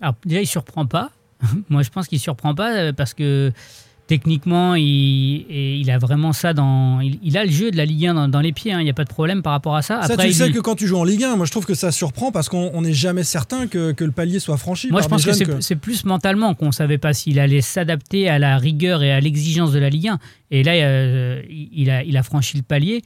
Alors 0.00 0.14
déjà, 0.24 0.40
il 0.40 0.46
surprend 0.46 0.86
pas. 0.86 1.10
Moi, 1.68 1.82
je 1.82 1.90
pense 1.90 2.08
qu'il 2.08 2.18
surprend 2.18 2.54
pas 2.54 2.92
parce 2.92 3.12
que 3.14 3.52
techniquement, 4.06 4.74
il, 4.74 5.44
et 5.50 5.76
il 5.76 5.90
a 5.90 5.98
vraiment 5.98 6.32
ça 6.32 6.52
dans. 6.54 7.00
Il, 7.00 7.18
il 7.22 7.36
a 7.36 7.44
le 7.44 7.50
jeu 7.50 7.70
de 7.70 7.76
la 7.76 7.84
Ligue 7.84 8.06
1 8.06 8.14
dans, 8.14 8.28
dans 8.28 8.40
les 8.40 8.52
pieds. 8.52 8.72
hein. 8.72 8.80
Il 8.80 8.84
n'y 8.84 8.90
a 8.90 8.94
pas 8.94 9.04
de 9.04 9.08
problème 9.12 9.42
par 9.42 9.52
rapport 9.52 9.74
à 9.76 9.82
ça. 9.82 10.02
Ça, 10.02 10.16
tu 10.16 10.26
il- 10.26 10.34
sais 10.34 10.50
que 10.52 10.60
quand 10.60 10.74
tu 10.76 10.86
joues 10.86 10.96
en 10.98 11.04
Ligue 11.04 11.24
1, 11.24 11.36
moi 11.36 11.46
je 11.46 11.50
trouve 11.50 11.66
que 11.66 11.74
ça 11.74 11.90
surprend 11.92 12.30
parce 12.32 12.48
qu'on 12.48 12.70
on 12.74 12.82
n'est 12.82 12.92
jamais 12.92 13.24
certain 13.24 13.66
que, 13.66 13.92
que 13.92 14.04
le 14.04 14.12
palier 14.12 14.38
soit 14.38 14.56
franchi. 14.56 14.88
Moi, 14.90 15.00
par 15.00 15.18
je 15.18 15.24
pense 15.24 15.24
que 15.24 15.32
c'est- 15.32 15.60
c'est 15.62 15.76
plus 15.76 16.04
mentalement 16.04 16.54
qu'on 16.54 16.66
ne 16.66 16.72
savait 16.72 16.98
pas 16.98 17.12
s'il 17.14 17.38
allait 17.40 17.60
s'adapter 17.60 18.28
à 18.28 18.38
la 18.38 18.58
rigueur 18.58 19.02
et 19.02 19.10
à 19.12 19.20
l'exigence 19.20 19.72
de 19.72 19.78
la 19.78 19.90
Ligue 19.90 20.08
1. 20.08 20.18
Et 20.50 20.62
là, 20.62 20.72
euh, 20.72 21.42
il, 21.50 21.90
a, 21.90 22.02
il 22.04 22.16
a 22.16 22.22
franchi 22.22 22.56
le 22.56 22.62
palier. 22.62 23.02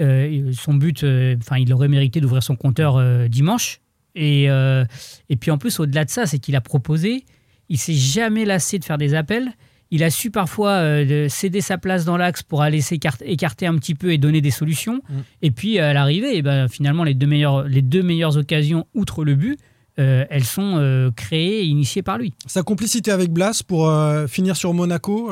Euh, 0.00 0.50
son 0.58 0.74
but, 0.74 1.04
euh, 1.04 1.36
enfin, 1.40 1.58
il 1.58 1.72
aurait 1.72 1.88
mérité 1.88 2.20
d'ouvrir 2.20 2.42
son 2.42 2.56
compteur 2.56 3.00
dimanche. 3.28 3.80
Et, 4.16 4.44
et 4.46 5.36
puis 5.36 5.50
en 5.52 5.58
plus, 5.58 5.78
au-delà 5.78 6.04
de 6.04 6.10
ça, 6.10 6.26
c'est 6.26 6.40
qu'il 6.40 6.56
a 6.56 6.60
proposé. 6.60 7.24
Il 7.68 7.78
s'est 7.78 7.94
jamais 7.94 8.44
lassé 8.44 8.80
de 8.80 8.84
faire 8.84 8.98
des 8.98 9.14
appels. 9.14 9.52
Il 9.90 10.04
a 10.04 10.10
su 10.10 10.30
parfois 10.30 10.70
euh, 10.70 11.04
de 11.04 11.28
céder 11.28 11.60
sa 11.60 11.78
place 11.78 12.04
dans 12.04 12.16
l'axe 12.16 12.42
pour 12.42 12.62
aller 12.62 12.80
s'écarter 12.80 13.30
écarter 13.30 13.66
un 13.66 13.76
petit 13.76 13.94
peu 13.94 14.12
et 14.12 14.18
donner 14.18 14.40
des 14.40 14.50
solutions. 14.50 15.02
Mm. 15.08 15.14
Et 15.42 15.50
puis 15.50 15.78
à 15.78 15.92
l'arrivée, 15.92 16.30
eh 16.34 16.42
ben, 16.42 16.68
finalement, 16.68 17.04
les 17.04 17.14
deux, 17.14 17.26
meilleures, 17.26 17.64
les 17.64 17.82
deux 17.82 18.02
meilleures 18.02 18.36
occasions, 18.36 18.86
outre 18.94 19.24
le 19.24 19.34
but, 19.34 19.58
euh, 19.98 20.24
elles 20.30 20.44
sont 20.44 20.76
euh, 20.76 21.10
créées 21.10 21.62
et 21.62 21.64
initiées 21.64 22.02
par 22.02 22.18
lui. 22.18 22.32
Sa 22.46 22.62
complicité 22.62 23.10
avec 23.10 23.30
Blas 23.32 23.62
pour 23.66 23.92
finir 24.28 24.56
sur 24.56 24.72
Monaco, 24.74 25.30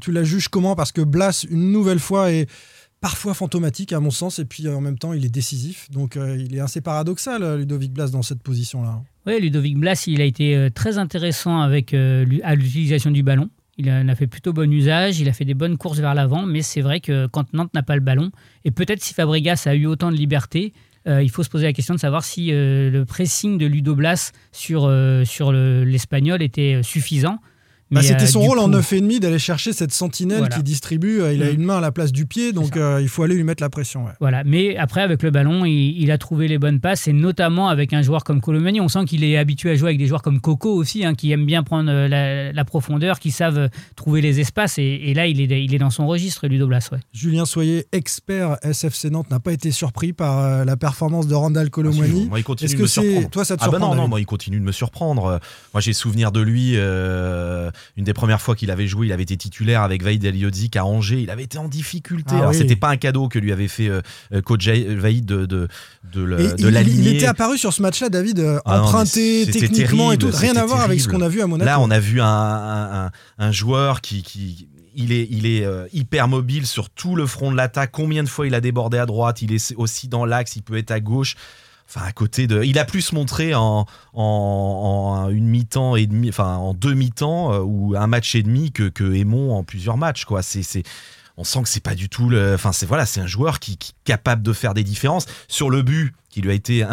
tu 0.00 0.12
la 0.12 0.24
juges 0.24 0.48
comment? 0.48 0.76
Parce 0.76 0.92
que 0.92 1.00
Blas, 1.00 1.46
une 1.50 1.72
nouvelle 1.72 2.00
fois, 2.00 2.30
est 2.32 2.48
parfois 3.00 3.34
fantomatique 3.34 3.92
à 3.92 4.00
mon 4.00 4.10
sens, 4.10 4.38
et 4.38 4.44
puis 4.44 4.68
en 4.68 4.80
même 4.80 4.98
temps, 4.98 5.12
il 5.12 5.24
est 5.24 5.32
décisif. 5.32 5.90
Donc 5.90 6.16
euh, 6.16 6.36
il 6.38 6.56
est 6.56 6.60
assez 6.60 6.80
paradoxal, 6.80 7.58
Ludovic 7.58 7.92
Blas, 7.92 8.08
dans 8.08 8.22
cette 8.22 8.42
position-là. 8.42 9.00
Oui, 9.26 9.40
Ludovic 9.40 9.78
Blas, 9.78 10.04
il 10.06 10.20
a 10.20 10.24
été 10.24 10.68
très 10.74 10.98
intéressant 10.98 11.60
avec, 11.60 11.94
euh, 11.94 12.26
à 12.42 12.54
l'utilisation 12.54 13.10
du 13.10 13.22
ballon. 13.22 13.48
Il 13.78 13.90
en 13.90 14.08
a 14.08 14.14
fait 14.14 14.26
plutôt 14.26 14.52
bon 14.54 14.72
usage, 14.72 15.20
il 15.20 15.28
a 15.28 15.32
fait 15.34 15.44
des 15.44 15.52
bonnes 15.54 15.76
courses 15.76 15.98
vers 15.98 16.14
l'avant, 16.14 16.46
mais 16.46 16.62
c'est 16.62 16.80
vrai 16.80 17.00
que 17.00 17.26
quand 17.26 17.52
Nantes 17.52 17.74
n'a 17.74 17.82
pas 17.82 17.94
le 17.94 18.00
ballon, 18.00 18.30
et 18.64 18.70
peut-être 18.70 19.02
si 19.02 19.12
Fabregas 19.12 19.64
a 19.66 19.74
eu 19.74 19.84
autant 19.86 20.10
de 20.10 20.16
liberté, 20.16 20.72
euh, 21.06 21.22
il 21.22 21.30
faut 21.30 21.42
se 21.42 21.50
poser 21.50 21.66
la 21.66 21.72
question 21.74 21.94
de 21.94 22.00
savoir 22.00 22.24
si 22.24 22.52
euh, 22.52 22.90
le 22.90 23.04
pressing 23.04 23.58
de 23.58 23.66
Ludo 23.66 23.94
Blas 23.94 24.32
sur, 24.50 24.86
euh, 24.86 25.24
sur 25.24 25.52
le- 25.52 25.84
l'Espagnol 25.84 26.42
était 26.42 26.80
suffisant. 26.82 27.38
Bah, 27.92 28.02
C'était 28.02 28.24
euh, 28.24 28.26
son 28.26 28.40
rôle 28.40 28.58
en 28.58 28.64
coup- 28.64 28.70
9,5 28.70 29.20
d'aller 29.20 29.38
chercher 29.38 29.72
cette 29.72 29.92
sentinelle 29.92 30.38
Voilà. 30.38 30.56
qui 30.56 30.62
distribue. 30.64 31.20
euh, 31.20 31.32
il 31.32 31.42
a 31.44 31.46
Mm. 31.52 31.54
une 31.54 31.62
main 31.62 31.76
à 31.78 31.80
la 31.80 31.92
place 31.92 32.10
du 32.10 32.26
pied, 32.26 32.52
donc 32.52 32.76
euh, 32.76 32.98
il 33.00 33.08
faut 33.08 33.22
aller 33.22 33.36
lui 33.36 33.44
mettre 33.44 33.62
la 33.62 33.70
pression. 33.70 34.04
ouais. 34.06 34.10
Voilà, 34.20 34.42
mais 34.44 34.76
après 34.76 35.02
avec 35.02 35.22
le 35.22 35.30
ballon, 35.30 35.64
il, 35.64 35.96
il 36.02 36.10
a 36.10 36.18
trouvé 36.18 36.48
les 36.48 36.58
bonnes 36.58 36.80
passes 36.80 37.06
et 37.06 37.12
notamment 37.12 37.68
avec 37.68 37.92
un 37.92 38.02
joueur 38.02 38.24
comme 38.24 38.40
Colomani, 38.40 38.80
on 38.80 38.88
sent 38.88 39.04
qu'il 39.06 39.22
est 39.22 39.36
habitué 39.38 39.70
à 39.70 39.76
jouer 39.76 39.90
avec 39.90 39.98
des 39.98 40.06
joueurs 40.08 40.22
comme 40.22 40.40
Coco 40.40 40.70
aussi, 40.74 41.04
hein, 41.04 41.14
qui 41.14 41.30
aiment 41.30 41.46
bien 41.46 41.62
prendre 41.62 41.90
la, 42.08 42.52
la 42.52 42.64
profondeur, 42.64 43.20
qui 43.20 43.30
savent 43.30 43.68
trouver 43.94 44.20
les 44.20 44.40
espaces 44.40 44.78
et, 44.78 44.82
et 45.04 45.14
là 45.14 45.28
il 45.28 45.40
est, 45.40 45.64
il 45.64 45.72
est 45.72 45.78
dans 45.78 45.90
son 45.90 46.08
registre, 46.08 46.48
Ludo 46.48 46.66
Blas. 46.66 46.88
Ouais. 46.90 46.98
Julien 47.12 47.44
Soyer, 47.44 47.86
expert 47.92 48.56
SFC 48.62 49.10
Nantes, 49.10 49.30
n'a 49.30 49.38
pas 49.38 49.52
été 49.52 49.70
surpris 49.70 50.12
par 50.12 50.64
la 50.64 50.76
performance 50.76 51.28
de 51.28 51.34
Randall 51.36 51.70
Ah, 51.72 51.80
moi, 52.28 52.38
il 52.38 52.42
continue 52.44 52.66
Est-ce 52.66 52.72
de 52.74 52.78
que 52.78 52.82
me 52.82 52.86
c'est 52.88 53.00
surprendre. 53.02 53.30
toi 53.30 53.44
ça 53.44 53.56
te 53.56 53.62
Ah 53.62 53.66
bah 53.66 53.70
surprend 53.78 53.86
non, 53.90 53.94
non, 53.94 53.96
David 54.02 54.10
moi 54.10 54.20
il 54.20 54.26
continue 54.26 54.58
de 54.58 54.64
me 54.64 54.72
surprendre. 54.72 55.38
Moi 55.72 55.80
j'ai 55.80 55.92
souvenir 55.92 56.32
de 56.32 56.40
lui, 56.40 56.72
euh, 56.74 57.70
une 57.96 58.04
des 58.04 58.12
premières 58.12 58.40
fois 58.40 58.56
qu'il 58.56 58.70
avait 58.70 58.86
joué, 58.86 59.06
il 59.06 59.12
avait 59.12 59.22
été 59.22 59.36
titulaire 59.36 59.82
avec 59.82 60.02
Vaïd 60.02 60.24
à 60.76 60.84
Angers, 60.84 61.20
il 61.20 61.30
avait 61.30 61.44
été 61.44 61.58
en 61.58 61.68
difficulté. 61.68 62.30
Ah 62.34 62.38
Alors 62.38 62.50
oui. 62.50 62.56
c'était 62.58 62.76
pas 62.76 62.88
un 62.90 62.96
cadeau 62.96 63.28
que 63.28 63.38
lui 63.38 63.52
avait 63.52 63.68
fait 63.68 63.88
euh, 63.88 64.00
euh, 64.32 64.42
coach 64.42 64.66
Vaïd 64.68 65.24
de, 65.24 65.46
de, 65.46 65.68
de, 66.12 66.22
le- 66.22 66.54
de 66.54 66.70
il, 66.70 67.08
était 67.08 67.26
apparu 67.26 67.58
sur 67.58 67.72
ce 67.72 67.82
match-là, 67.82 68.08
David, 68.08 68.40
euh, 68.40 68.58
Ah 68.64 68.82
emprunté 68.82 69.46
techniquement 69.50 70.12
et 70.12 70.18
tout, 70.18 70.30
rien 70.32 70.56
à 70.56 70.64
voir 70.64 70.80
avec 70.80 71.00
ce 71.00 71.08
qu'on 71.08 71.22
a 71.22 71.28
vu 71.28 71.40
à 71.40 71.46
Monaco. 71.46 71.66
Là, 71.66 71.80
on 71.80 71.90
a 71.90 71.98
vu 71.98 72.20
un, 72.20 72.26
un- 72.26 73.04
un- 73.06 73.10
un 73.38 73.52
joueur 73.52 74.00
qui, 74.00 74.22
qui 74.22 74.68
il 74.98 75.12
est, 75.12 75.28
il 75.30 75.44
est 75.46 75.64
euh, 75.64 75.86
hyper 75.92 76.26
mobile 76.26 76.66
sur 76.66 76.88
tout 76.88 77.16
le 77.16 77.26
front 77.26 77.50
de 77.52 77.56
l'attaque. 77.56 77.90
Combien 77.92 78.22
de 78.22 78.28
fois 78.28 78.46
il 78.46 78.54
a 78.54 78.62
débordé 78.62 78.96
à 78.96 79.04
droite? 79.04 79.42
Il 79.42 79.52
est 79.52 79.74
aussi 79.76 80.08
dans 80.08 80.24
l'axe, 80.24 80.56
il 80.56 80.62
peut 80.62 80.76
être 80.78 80.90
à 80.90 81.00
gauche. 81.00 81.36
Enfin, 81.88 82.04
à 82.04 82.12
côté 82.12 82.46
de, 82.46 82.62
il 82.64 82.78
a 82.78 82.84
plus 82.84 83.12
montré 83.12 83.54
en, 83.54 83.86
en, 84.12 84.22
en 84.22 85.30
une 85.30 85.46
mi-temps 85.46 85.96
et 85.96 86.06
demi, 86.06 86.28
enfin 86.28 86.56
en 86.56 86.74
deux 86.74 86.94
mi-temps 86.94 87.52
euh, 87.52 87.60
ou 87.60 87.94
un 87.96 88.06
match 88.06 88.34
et 88.34 88.42
demi 88.42 88.72
que, 88.72 88.88
que 88.88 89.14
Aymon 89.14 89.54
en 89.54 89.62
plusieurs 89.62 89.96
matchs. 89.96 90.24
Quoi, 90.24 90.42
c'est, 90.42 90.64
c'est, 90.64 90.82
on 91.36 91.44
sent 91.44 91.62
que 91.62 91.68
c'est 91.68 91.82
pas 91.82 91.94
du 91.94 92.08
tout 92.08 92.28
le, 92.28 92.54
enfin 92.54 92.72
c'est 92.72 92.86
voilà, 92.86 93.06
c'est 93.06 93.20
un 93.20 93.26
joueur 93.26 93.60
qui, 93.60 93.76
qui 93.76 93.92
est 93.92 94.04
capable 94.04 94.42
de 94.42 94.52
faire 94.52 94.74
des 94.74 94.84
différences 94.84 95.26
sur 95.46 95.70
le 95.70 95.82
but 95.82 96.12
qui 96.28 96.40
lui 96.40 96.50
a 96.50 96.54
été 96.54 96.84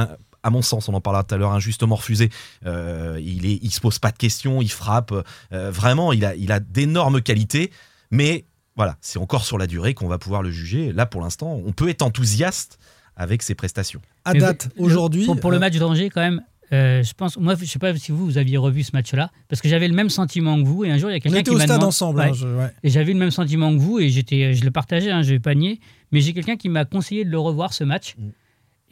à 0.44 0.50
mon 0.50 0.62
sens, 0.62 0.90
on 0.90 0.94
en 0.94 1.02
parlera 1.02 1.24
tout 1.24 1.34
à 1.34 1.38
l'heure, 1.38 1.54
injustement 1.54 1.96
refusé. 1.96 2.30
Euh, 2.66 3.20
il, 3.24 3.46
est, 3.46 3.60
il 3.62 3.72
se 3.72 3.80
pose 3.80 3.98
pas 4.00 4.12
de 4.12 4.18
questions, 4.18 4.62
il 4.62 4.70
frappe. 4.70 5.14
Euh, 5.54 5.72
vraiment, 5.72 6.12
il 6.12 6.26
a, 6.26 6.36
il 6.36 6.52
a 6.52 6.60
d'énormes 6.60 7.22
qualités. 7.22 7.72
Mais 8.12 8.46
voilà, 8.76 8.98
c'est 9.00 9.20
encore 9.20 9.46
sur 9.46 9.58
la 9.58 9.68
durée 9.68 9.94
qu'on 9.94 10.08
va 10.08 10.18
pouvoir 10.18 10.44
le 10.44 10.52
juger. 10.52 10.92
Là, 10.92 11.06
pour 11.06 11.22
l'instant, 11.22 11.62
on 11.66 11.72
peut 11.72 11.88
être 11.88 12.02
enthousiaste 12.02 12.78
avec 13.16 13.42
ses 13.42 13.56
prestations. 13.56 14.02
À 14.26 14.34
date, 14.34 14.70
aujourd'hui. 14.78 15.26
Pour, 15.26 15.40
pour 15.40 15.52
le 15.52 15.58
euh, 15.58 15.60
match 15.60 15.78
d'Angers, 15.78 16.10
quand 16.10 16.22
même, 16.22 16.42
euh, 16.72 17.04
je 17.04 17.14
pense, 17.14 17.38
moi, 17.38 17.56
je 17.60 17.66
sais 17.66 17.78
pas 17.80 17.96
si 17.96 18.12
vous, 18.12 18.26
vous 18.26 18.38
aviez 18.38 18.58
revu 18.58 18.84
ce 18.84 18.92
match-là, 18.94 19.30
parce 19.48 19.62
que 19.62 19.70
j'avais 19.70 19.88
le 19.88 19.94
même 19.94 20.10
sentiment 20.10 20.58
que 20.62 20.68
vous, 20.68 20.84
et 20.86 20.92
un 20.92 20.98
jour, 20.98 21.10
il 21.10 21.14
y 21.14 21.16
a 21.16 21.18
on 21.18 21.20
quelqu'un 21.22 21.38
était 21.40 21.50
qui 21.52 21.56
au 21.56 21.58
m'a 21.60 21.66
stade 21.66 21.78
demandé- 21.78 21.88
ensemble. 21.88 22.20
Ouais. 22.20 22.26
hein, 22.30 22.34
je- 22.34 22.48
ouais. 22.48 22.74
Et 22.84 22.90
j'avais 22.90 23.14
le 23.14 23.20
même 23.20 23.32
sentiment 23.32 23.72
que 23.74 23.80
vous, 23.80 24.00
et 24.00 24.10
j'étais, 24.10 24.54
je 24.54 24.64
le 24.66 24.72
partageais, 24.72 25.12
hein, 25.12 25.22
je 25.22 25.30
vais 25.32 25.40
pas 25.40 25.54
nier, 25.54 25.80
mais 26.12 26.22
j'ai 26.22 26.34
quelqu'un 26.34 26.56
qui 26.56 26.70
m'a 26.70 26.86
conseillé 26.86 27.26
de 27.26 27.30
le 27.30 27.38
revoir 27.40 27.74
ce 27.74 27.84
match. 27.84 28.16
Mm. 28.18 28.30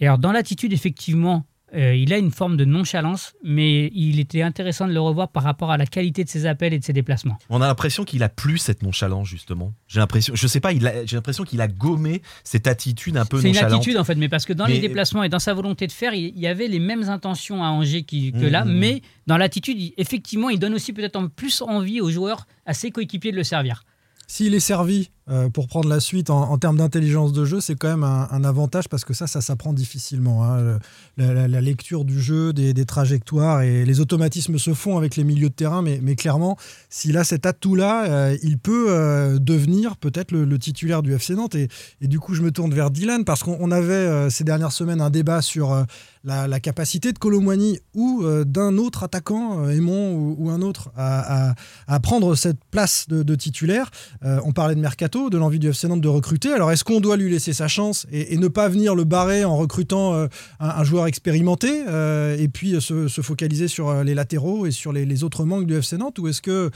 Et 0.01 0.05
alors, 0.07 0.17
dans 0.19 0.31
l'attitude, 0.31 0.73
effectivement, 0.73 1.45
euh, 1.73 1.95
il 1.95 2.11
a 2.13 2.17
une 2.17 2.31
forme 2.31 2.57
de 2.57 2.65
nonchalance, 2.65 3.33
mais 3.43 3.89
il 3.93 4.19
était 4.19 4.41
intéressant 4.41 4.87
de 4.87 4.93
le 4.93 4.99
revoir 4.99 5.29
par 5.29 5.43
rapport 5.43 5.71
à 5.71 5.77
la 5.77 5.85
qualité 5.85 6.23
de 6.23 6.29
ses 6.29 6.45
appels 6.45 6.73
et 6.73 6.79
de 6.79 6.83
ses 6.83 6.93
déplacements. 6.93 7.37
On 7.49 7.61
a 7.61 7.67
l'impression 7.67 8.03
qu'il 8.03 8.23
a 8.23 8.29
plus 8.29 8.57
cette 8.57 8.83
nonchalance 8.83 9.27
justement. 9.27 9.73
J'ai 9.87 9.99
l'impression, 9.99 10.35
je 10.35 10.47
sais 10.47 10.59
pas, 10.59 10.71
j'ai 10.73 11.15
l'impression 11.15 11.43
qu'il 11.45 11.61
a 11.61 11.67
gommé 11.67 12.21
cette 12.43 12.67
attitude 12.67 13.15
un 13.17 13.25
peu 13.25 13.39
C'est 13.39 13.47
une 13.47 13.53
nonchalante. 13.53 13.79
attitude 13.79 13.97
en 13.97 14.03
fait, 14.03 14.15
mais 14.15 14.27
parce 14.29 14.45
que 14.45 14.53
dans 14.53 14.67
Mais- 14.67 14.73
les 14.73 14.79
déplacements 14.79 15.23
et 15.23 15.29
dans 15.29 15.39
sa 15.39 15.53
volonté 15.53 15.87
de 15.87 15.91
faire, 15.91 16.13
il 16.13 16.37
y 16.37 16.47
avait 16.47 16.67
les 16.67 16.79
mêmes 16.79 17.07
intentions 17.09 17.63
à 17.63 17.67
Angers 17.67 18.03
qui- 18.03 18.31
que 18.31 18.37
Mhm. 18.37 18.47
là, 18.47 18.65
mais 18.65 19.01
dans 19.27 19.37
l'attitude, 19.37 19.93
effectivement, 19.97 20.49
il 20.49 20.59
donne 20.59 20.73
aussi 20.73 20.91
peut-être 20.93 21.15
en 21.15 21.27
plus 21.29 21.61
envie 21.61 22.01
aux 22.01 22.09
joueurs, 22.11 22.47
à 22.65 22.73
ses 22.73 22.91
coéquipiers 22.91 23.31
de 23.31 23.37
le 23.37 23.43
servir. 23.43 23.83
S'il 24.27 24.53
est 24.53 24.59
servi 24.61 25.09
euh, 25.31 25.49
pour 25.49 25.67
prendre 25.67 25.87
la 25.87 26.01
suite 26.01 26.29
en, 26.29 26.57
termes 26.57 26.77
d'intelligence 26.77 27.31
de 27.31 27.45
jeu, 27.45 27.61
c'est 27.61 27.75
quand 27.75 27.87
même 27.87 28.03
un, 28.03 28.43
avantage 28.43 28.89
parce 28.89 29.05
que 29.05 29.13
ça, 29.13 29.27
ça 29.27 29.39
s'apprend 29.39 29.71
difficilement. 29.71 30.43
hein. 30.43 30.79
La, 31.17 31.61
lecture 31.61 32.05
du 32.05 32.19
jeu, 32.19 32.53
des, 32.53 32.85
trajectoires 32.85 33.61
et 33.61 33.85
les 33.85 33.99
automatismes 33.99 34.57
se 34.57 34.73
font 34.73 34.97
avec 34.97 35.15
les 35.15 35.23
milieux 35.23 35.49
de 35.49 35.53
terrain, 35.53 35.81
mais, 35.81 36.15
clairement, 36.15 36.57
s'il 36.89 37.17
a 37.17 37.23
cet 37.23 37.45
atout-là, 37.45 38.05
euh, 38.09 38.37
il 38.43 38.57
peut 38.57 38.87
euh, 38.89 39.37
devenir 39.39 39.97
peut-être 39.97 40.31
le, 40.31 40.59
titulaire 40.59 41.01
du 41.01 41.13
FC 41.13 41.35
Nantes. 41.35 41.55
Et, 41.55 41.69
du 42.01 42.19
coup, 42.19 42.33
je 42.33 42.41
me 42.41 42.51
tourne 42.51 42.73
vers 42.73 42.91
Dylan 42.91 43.23
parce 43.23 43.43
qu'on 43.43 43.57
on 43.59 43.71
avait 43.71 44.29
ces 44.29 44.43
dernières 44.43 44.71
semaines 44.71 45.01
un 45.01 45.09
débat 45.09 45.41
sur 45.41 45.85
la, 46.23 46.59
capacité 46.59 47.13
de 47.13 47.19
Colomwani 47.19 47.79
ou 47.93 48.23
d'un 48.45 48.77
autre 48.77 49.03
attaquant, 49.03 49.69
Aymon 49.69 50.35
ou, 50.37 50.49
un 50.49 50.61
autre, 50.61 50.91
à, 50.97 51.53
prendre 52.01 52.35
cette 52.35 52.63
place 52.71 53.05
de, 53.07 53.35
titulaire. 53.35 53.91
On 54.23 54.51
parlait 54.51 54.75
de 54.75 54.81
Mercato, 54.81 55.20
de 55.29 55.37
l'envie 55.37 55.59
du 55.59 55.69
FC 55.69 55.87
Nantes 55.87 56.01
de 56.01 56.07
recruter. 56.07 56.51
Alors, 56.51 56.71
est-ce 56.71 56.83
qu'on 56.83 56.99
doit 56.99 57.17
lui 57.17 57.29
laisser 57.29 57.53
sa 57.53 57.67
chance 57.67 58.07
et, 58.11 58.37
ne 58.37 58.47
pas 58.47 58.67
venir 58.69 58.95
le 58.95 59.03
barrer 59.03 59.45
en 59.45 59.55
recrutant 59.55 60.13
euh, 60.13 60.27
un, 60.59 60.83
joueur 60.83 61.05
expérimenté 61.07 61.83
euh, 61.87 62.35
et 62.37 62.47
puis 62.47 62.75
euh, 62.75 62.79
se, 62.79 63.07
se 63.07 63.21
focaliser 63.21 63.67
sur 63.67 64.03
les 64.03 64.15
latéraux 64.15 64.65
et 64.65 64.71
sur 64.71 64.91
les, 64.93 65.05
les 65.05 65.23
autres 65.23 65.45
manques 65.45 65.67
du 65.67 65.75
FC 65.75 65.97
Nantes 65.97 66.17
Ou 66.19 66.27
est-ce 66.27 66.41
que 66.41 66.71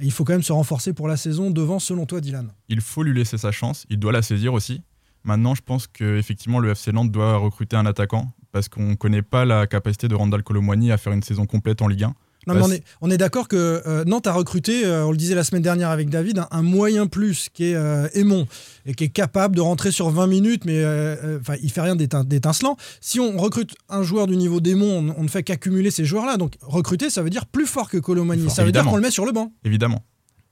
il 0.00 0.12
faut 0.12 0.24
quand 0.24 0.34
même 0.34 0.42
se 0.42 0.52
renforcer 0.52 0.92
pour 0.92 1.08
la 1.08 1.16
saison 1.16 1.50
devant, 1.50 1.80
selon 1.80 2.06
toi, 2.06 2.20
Dylan? 2.20 2.52
Il 2.68 2.80
faut 2.80 3.02
lui 3.02 3.14
laisser 3.14 3.36
sa 3.36 3.50
chance, 3.50 3.84
il 3.90 3.98
doit 3.98 4.12
la 4.12 4.22
saisir 4.22 4.54
aussi. 4.54 4.82
Maintenant, 5.24 5.54
je 5.56 5.62
pense 5.62 5.88
qu'effectivement, 5.88 6.60
le 6.60 6.70
FC 6.70 6.92
Nantes 6.92 7.10
doit 7.10 7.36
recruter 7.36 7.76
un 7.76 7.84
attaquant 7.84 8.30
parce 8.52 8.68
qu'on 8.68 8.90
ne 8.90 8.94
connaît 8.94 9.22
pas 9.22 9.44
la 9.44 9.66
capacité 9.66 10.08
de 10.08 10.14
Randall 10.14 10.42
Colomwani 10.42 10.92
à 10.92 10.96
faire 10.96 11.12
une 11.12 11.22
saison 11.22 11.46
complète 11.46 11.82
en 11.82 11.88
Ligue 11.88 12.04
1. 12.04 12.14
Non, 12.48 12.54
mais 12.54 12.62
on 12.62 12.70
est, 12.72 12.82
on 13.02 13.10
est 13.10 13.16
d'accord 13.16 13.46
que 13.48 13.82
euh, 13.86 14.04
Nantes 14.04 14.26
a 14.26 14.32
recruté, 14.32 14.84
euh, 14.84 15.04
on 15.06 15.10
le 15.10 15.16
disait 15.16 15.34
la 15.34 15.44
semaine 15.44 15.62
dernière 15.62 15.90
avec 15.90 16.08
David, 16.10 16.38
un, 16.40 16.48
un 16.50 16.62
moyen 16.62 17.06
plus 17.06 17.48
qui 17.52 17.66
est 17.70 17.74
euh, 17.74 18.08
Aymon 18.14 18.46
et 18.86 18.94
qui 18.94 19.04
est 19.04 19.08
capable 19.08 19.54
de 19.56 19.60
rentrer 19.60 19.90
sur 19.90 20.10
20 20.10 20.26
minutes, 20.26 20.64
mais 20.64 20.78
euh, 20.78 21.14
euh, 21.24 21.38
enfin, 21.40 21.54
il 21.62 21.70
fait 21.70 21.80
rien 21.82 21.94
d'étin- 21.96 22.24
d'étincelant. 22.24 22.76
Si 23.00 23.20
on 23.20 23.36
recrute 23.38 23.74
un 23.88 24.02
joueur 24.02 24.26
du 24.26 24.36
niveau 24.36 24.60
d'Aymon, 24.60 25.14
on, 25.16 25.20
on 25.20 25.22
ne 25.24 25.28
fait 25.28 25.42
qu'accumuler 25.42 25.90
ces 25.90 26.04
joueurs-là. 26.04 26.36
Donc 26.36 26.54
recruter, 26.62 27.10
ça 27.10 27.22
veut 27.22 27.30
dire 27.30 27.46
plus 27.46 27.66
fort 27.66 27.88
que 27.90 27.98
Colomani. 27.98 28.42
Fort, 28.44 28.50
ça 28.52 28.64
veut 28.64 28.72
dire 28.72 28.84
qu'on 28.84 28.96
le 28.96 29.02
met 29.02 29.10
sur 29.10 29.26
le 29.26 29.32
banc. 29.32 29.52
Évidemment. 29.64 30.02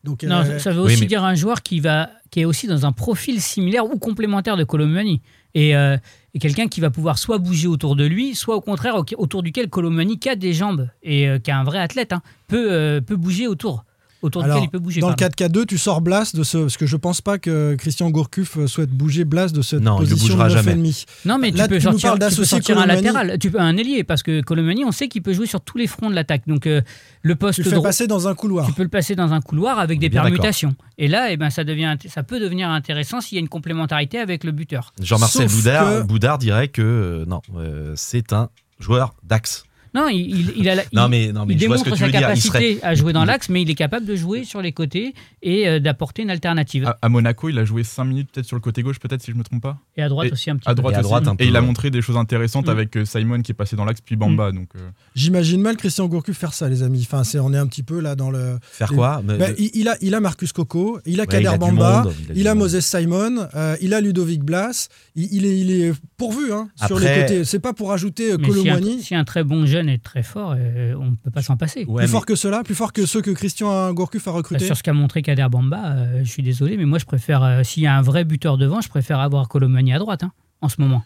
Donc, 0.05 0.23
Non, 0.23 0.45
ça- 0.45 0.59
ça 0.61 0.71
veut 0.73 0.83
oui, 0.83 0.93
aussi 0.93 1.01
mais- 1.01 1.07
dire 1.07 1.25
un 1.25 1.35
joueur 1.35 1.63
qui, 1.63 1.81
va, 1.81 2.11
qui 2.31 2.41
est 2.41 2.45
aussi 2.45 2.69
dans 2.69 2.87
un 2.87 2.93
profil 2.93 3.41
similaire 3.41 3.87
ou 3.87 3.99
complémentaire 3.99 4.57
de 4.57 4.63
Colomani. 4.63 5.21
Et, 5.55 5.75
euh, 5.75 5.97
et 6.37 6.39
quelqu'un 6.39 6.69
qui 6.69 6.83
va 6.83 6.91
pouvoir 6.91 7.17
soit 7.17 7.39
bouger 7.39 7.67
autour 7.67 7.97
de 7.97 8.05
lui, 8.05 8.35
soit 8.35 8.57
au 8.57 8.61
contraire 8.61 8.95
au- 8.97 9.05
autour 9.17 9.43
duquel 9.43 9.71
Colomani, 9.71 10.19
qui 10.19 10.29
a 10.29 10.37
des 10.37 10.53
jambes 10.53 10.91
et 11.03 11.27
euh, 11.27 11.39
qui 11.39 11.49
est 11.51 11.55
un 11.55 11.65
vrai 11.65 11.79
athlète, 11.79 12.13
hein, 12.13 12.21
euh, 12.53 13.01
peut 13.01 13.17
bouger 13.17 13.47
autour. 13.47 13.87
Autour 14.23 14.45
Alors, 14.45 14.57
duquel 14.57 14.69
il 14.69 14.71
peut 14.71 14.79
bouger. 14.79 15.01
dans 15.01 15.11
le 15.11 15.15
pardon. 15.15 15.35
4-4-2, 15.61 15.67
tu 15.67 15.79
sors 15.79 16.01
Blas 16.01 16.33
de 16.35 16.43
ce. 16.43 16.59
Parce 16.59 16.77
que 16.77 16.87
je 16.87 16.97
pense 16.97 17.21
pas 17.21 17.39
que 17.39 17.75
Christian 17.79 18.11
Gourcuff 18.11 18.57
euh, 18.57 18.67
souhaite 18.67 18.91
bouger 18.91 19.25
Blas 19.25 19.53
de 19.53 19.61
cette 19.63 19.81
Non, 19.81 19.99
position 19.99 20.35
bougera 20.35 20.49
de 20.49 20.55
jamais. 20.55 20.75
9,5. 20.75 21.05
Non, 21.27 21.39
mais 21.39 21.51
tu 21.53 21.59
Là, 21.59 21.69
peux 21.69 21.77
tu 21.77 21.83
sortir, 21.83 22.15
tu 22.15 22.19
peux 22.37 22.45
sortir 22.45 22.79
un 22.79 22.83
Colomani. 22.83 23.03
latéral, 23.03 23.39
tu 23.39 23.51
peux 23.51 23.61
un 23.61 23.77
ailier, 23.77 24.05
parce 24.05 24.23
que 24.23 24.41
Colomani, 24.41 24.85
on 24.85 24.91
sait 24.93 25.09
qu'il 25.09 25.23
peut 25.23 25.35
jouer 25.35 25.47
sur 25.47 25.61
tous 25.61 25.77
les 25.77 25.87
fronts 25.87 26.09
de 26.11 26.15
l'attaque. 26.15 26.43
Donc 26.47 26.67
euh, 26.67 26.81
le 27.23 27.35
poste 27.37 27.57
Tu 27.57 27.63
le 27.65 27.69
fais 27.71 27.77
droit, 27.77 27.89
passer 27.89 28.07
dans 28.07 28.27
un 28.27 28.35
couloir. 28.35 28.67
tu 28.67 28.73
peux 28.73 28.83
le 28.83 28.89
passer 28.89 29.15
dans 29.15 29.33
un 29.35 29.41
couloir 29.41 29.79
avec 29.79 29.99
des 29.99 30.09
permutations. 30.11 30.75
Et 30.99 31.09
là, 31.09 31.31
eh 31.31 31.37
ben, 31.37 31.51
ça, 31.51 31.63
devient, 31.65 31.95
ça 32.09 32.23
peut 32.23 32.41
devenir 32.41 32.71
intéressant 32.71 33.21
s'il 33.21 33.37
y 33.37 33.39
a 33.39 33.43
une 33.43 33.49
complémentarité 33.51 34.19
avec 34.19 34.45
le 34.45 34.53
buteur. 34.53 34.95
Jean-Marcel 35.01 35.49
Boudard, 35.49 35.85
que- 35.85 36.03
Boudard 36.07 36.39
dirait 36.39 36.69
que 36.69 36.81
euh, 36.83 37.25
non, 37.27 37.43
euh, 37.57 37.93
c'est 37.97 38.33
un 38.33 38.49
joueur 38.81 39.15
d'axe. 39.23 39.65
Non, 39.97 40.09
il, 40.09 40.21
il- 40.21 40.53
il 40.59 40.69
a 40.69 40.75
la- 40.77 40.83
Non 40.93 41.07
il- 41.07 41.11
mais 41.11 41.33
non 41.33 41.47
mais 41.47 41.55
il 41.55 41.61
je 41.61 41.67
vois 41.67 41.79
ce 41.79 41.85
démontre 41.85 41.99
sa 41.99 42.09
dire. 42.11 42.21
Capacité 42.21 42.49
serait, 42.49 42.79
à 42.83 42.95
jouer 42.95 43.13
dans 43.13 43.25
l'axe, 43.25 43.49
mais 43.49 43.63
il 43.63 43.71
est 43.71 43.75
capable 43.75 44.07
de 44.07 44.15
jouer 44.15 44.45
sur 44.45 44.61
les 44.63 44.73
côtés 44.73 45.15
et 45.43 45.67
euh, 45.69 45.81
d'apporter 45.81 46.23
une 46.23 46.31
alternative. 46.31 46.87
À, 46.87 46.99
à 47.03 47.09
Monaco, 47.09 47.49
il 47.49 47.59
a 47.59 47.65
joué 47.65 47.83
5 47.83 48.05
minutes 48.05 48.29
peut-être 48.33 48.47
sur 48.47 48.57
le 48.57 48.61
côté 48.61 48.83
gauche, 48.83 48.99
peut-être 48.99 49.23
si 49.23 49.31
je 49.33 49.37
me 49.37 49.43
trompe 49.43 49.63
pas. 49.63 49.79
et 49.97 50.03
à 50.03 50.09
droite 50.09 50.29
et 50.29 50.33
aussi 50.33 50.51
un 50.51 50.57
petit 50.57 50.69
À 50.69 50.75
peu. 50.75 50.83
droite, 50.83 50.95
Et 50.95 50.97
à 50.97 51.01
aussi. 51.01 51.09
droite, 51.09 51.29
un 51.29 51.35
peu, 51.37 51.45
et 51.45 51.49
il 51.49 51.57
a 51.57 51.61
montré 51.61 51.91
des 51.91 52.03
choses 52.03 52.17
intéressantes 52.17 52.67
Mm. 52.67 52.71
avec 52.71 52.97
euh, 52.97 53.05
Simon 53.05 53.41
qui 53.43 53.53
est 53.53 53.55
passé 53.55 53.75
dans 53.77 53.85
l'axe 53.85 54.01
puis 54.01 54.17
Bamba. 54.17 54.53
Donc, 54.53 54.69
euh, 54.77 54.81
J'imagine 55.15 55.61
mal 55.63 55.77
Christian 55.77 56.07
Gourcuff 56.07 56.37
faire 56.37 56.53
ça, 56.53 56.69
les 56.69 56.83
amis. 56.83 57.01
Enfin, 57.03 57.25
c'est, 57.25 57.39
on 57.39 57.53
est 57.53 57.59
un 57.59 57.67
petit 57.67 57.83
peu 57.83 58.01
là 58.01 58.15
dans 58.15 58.31
le. 58.31 58.59
faire 58.63 58.93
quoi 58.93 59.23
Bah, 59.25 59.49
il, 59.59 59.71
il 59.75 59.89
a, 59.89 59.97
il 60.03 60.15
a 60.15 60.21
Marcus 60.21 60.53
Coco, 60.53 60.99
il 61.07 61.21
a 61.21 61.23
Ouais, 61.23 61.27
Kader 61.27 61.43
il 61.45 61.47
a 61.49 61.53
du 61.53 61.59
Bamba, 61.59 62.03
monde, 62.05 62.15
il 62.35 62.47
a. 62.49 62.55
Moses 62.55 62.81
Simon, 62.81 63.47
euh, 63.55 63.77
il 63.81 63.95
a 63.95 64.01
Ludovic 64.01 64.43
Blas. 64.43 64.89
Il, 65.15 65.29
il 65.33 65.47
est, 65.47 65.59
il 65.59 65.71
est 65.71 65.93
pourvu 66.17 66.53
hein, 66.53 66.69
sur 66.87 66.99
les 66.99 67.07
côtés. 67.23 67.45
C'est 67.45 67.59
pas 67.61 67.73
pour 67.73 67.93
ajouter 67.93 68.31
Colomwani. 68.37 69.01
si 69.03 69.15
un 69.15 69.25
très 69.25 69.45
bon 69.45 69.65
jeune 69.67 69.86
est 69.89 70.03
très 70.03 70.23
fort, 70.23 70.55
euh, 70.57 70.95
on 70.99 71.13
ne 71.13 71.17
peut 71.17 71.31
pas 71.31 71.43
s'en 71.43 71.57
passer. 71.57 71.81
Ouais, 71.85 72.03
plus 72.03 72.03
mais- 72.03 72.07
fort 72.07 72.27
que 72.27 72.35
cela, 72.35 72.63
plus 72.63 72.75
fort 72.75 72.93
que 72.93 73.07
ceux 73.07 73.23
que 73.23 73.31
Christian 73.31 73.93
Gourcuff 73.93 74.27
a 74.29 74.31
recrutés. 74.31 74.67
Sur 74.67 74.77
ce 74.77 74.83
qu'a 74.83 74.93
montré 74.93 75.23
Kader 75.23 75.47
Bamba, 75.51 75.93
euh, 75.97 76.21
je 76.25 76.31
suis 76.31 76.43
désolé, 76.43 76.77
mais 76.77 76.85
moi 76.85 76.99
je 76.99 77.05
préfère, 77.05 77.43
euh, 77.43 77.63
s'il 77.63 77.83
y 77.83 77.87
a 77.87 77.97
un 77.97 78.03
vrai 78.03 78.25
buteur 78.25 78.59
devant, 78.59 78.81
je 78.81 78.89
préfère 78.89 79.21
avoir 79.21 79.49
Colomani 79.49 79.93
à 79.93 79.99
droite 79.99 80.23
hein, 80.23 80.33
en 80.61 80.69
ce 80.69 80.81
moment. 80.81 81.03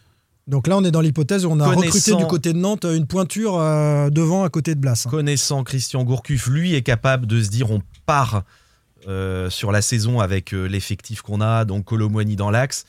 Donc 0.47 0.67
là, 0.67 0.75
on 0.77 0.83
est 0.83 0.91
dans 0.91 1.01
l'hypothèse 1.01 1.45
où 1.45 1.51
on 1.51 1.59
a 1.59 1.67
recruté 1.67 2.15
du 2.15 2.25
côté 2.25 2.51
de 2.51 2.57
Nantes 2.57 2.83
une 2.85 3.05
pointure 3.05 3.57
euh, 3.59 4.09
devant 4.09 4.43
à 4.43 4.49
côté 4.49 4.73
de 4.75 4.79
Blas. 4.79 5.03
hein. 5.05 5.09
connaissant 5.09 5.63
Christian 5.63 6.03
Gourcuff, 6.03 6.47
lui 6.47 6.73
est 6.73 6.81
capable 6.81 7.27
de 7.27 7.41
se 7.41 7.49
dire 7.49 7.69
on 7.71 7.81
part 8.07 8.43
euh, 9.07 9.49
sur 9.49 9.71
la 9.71 9.81
saison 9.81 10.19
avec 10.19 10.53
euh, 10.53 10.65
l'effectif 10.65 11.21
qu'on 11.21 11.41
a, 11.41 11.63
donc 11.65 11.85
Colomwani 11.85 12.35
dans 12.35 12.49
l'axe. 12.51 12.85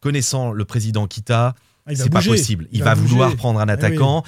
Connaissant 0.00 0.52
le 0.52 0.64
président 0.64 1.06
Kita, 1.06 1.54
Ah, 1.86 1.94
c'est 1.94 2.10
pas 2.10 2.22
possible. 2.22 2.66
Il, 2.72 2.78
Il 2.78 2.84
va, 2.84 2.94
vouloir 2.94 3.34
prendre 3.36 3.60
un 3.60 3.68
Eh 3.68 3.72
attaquant. 3.72 4.22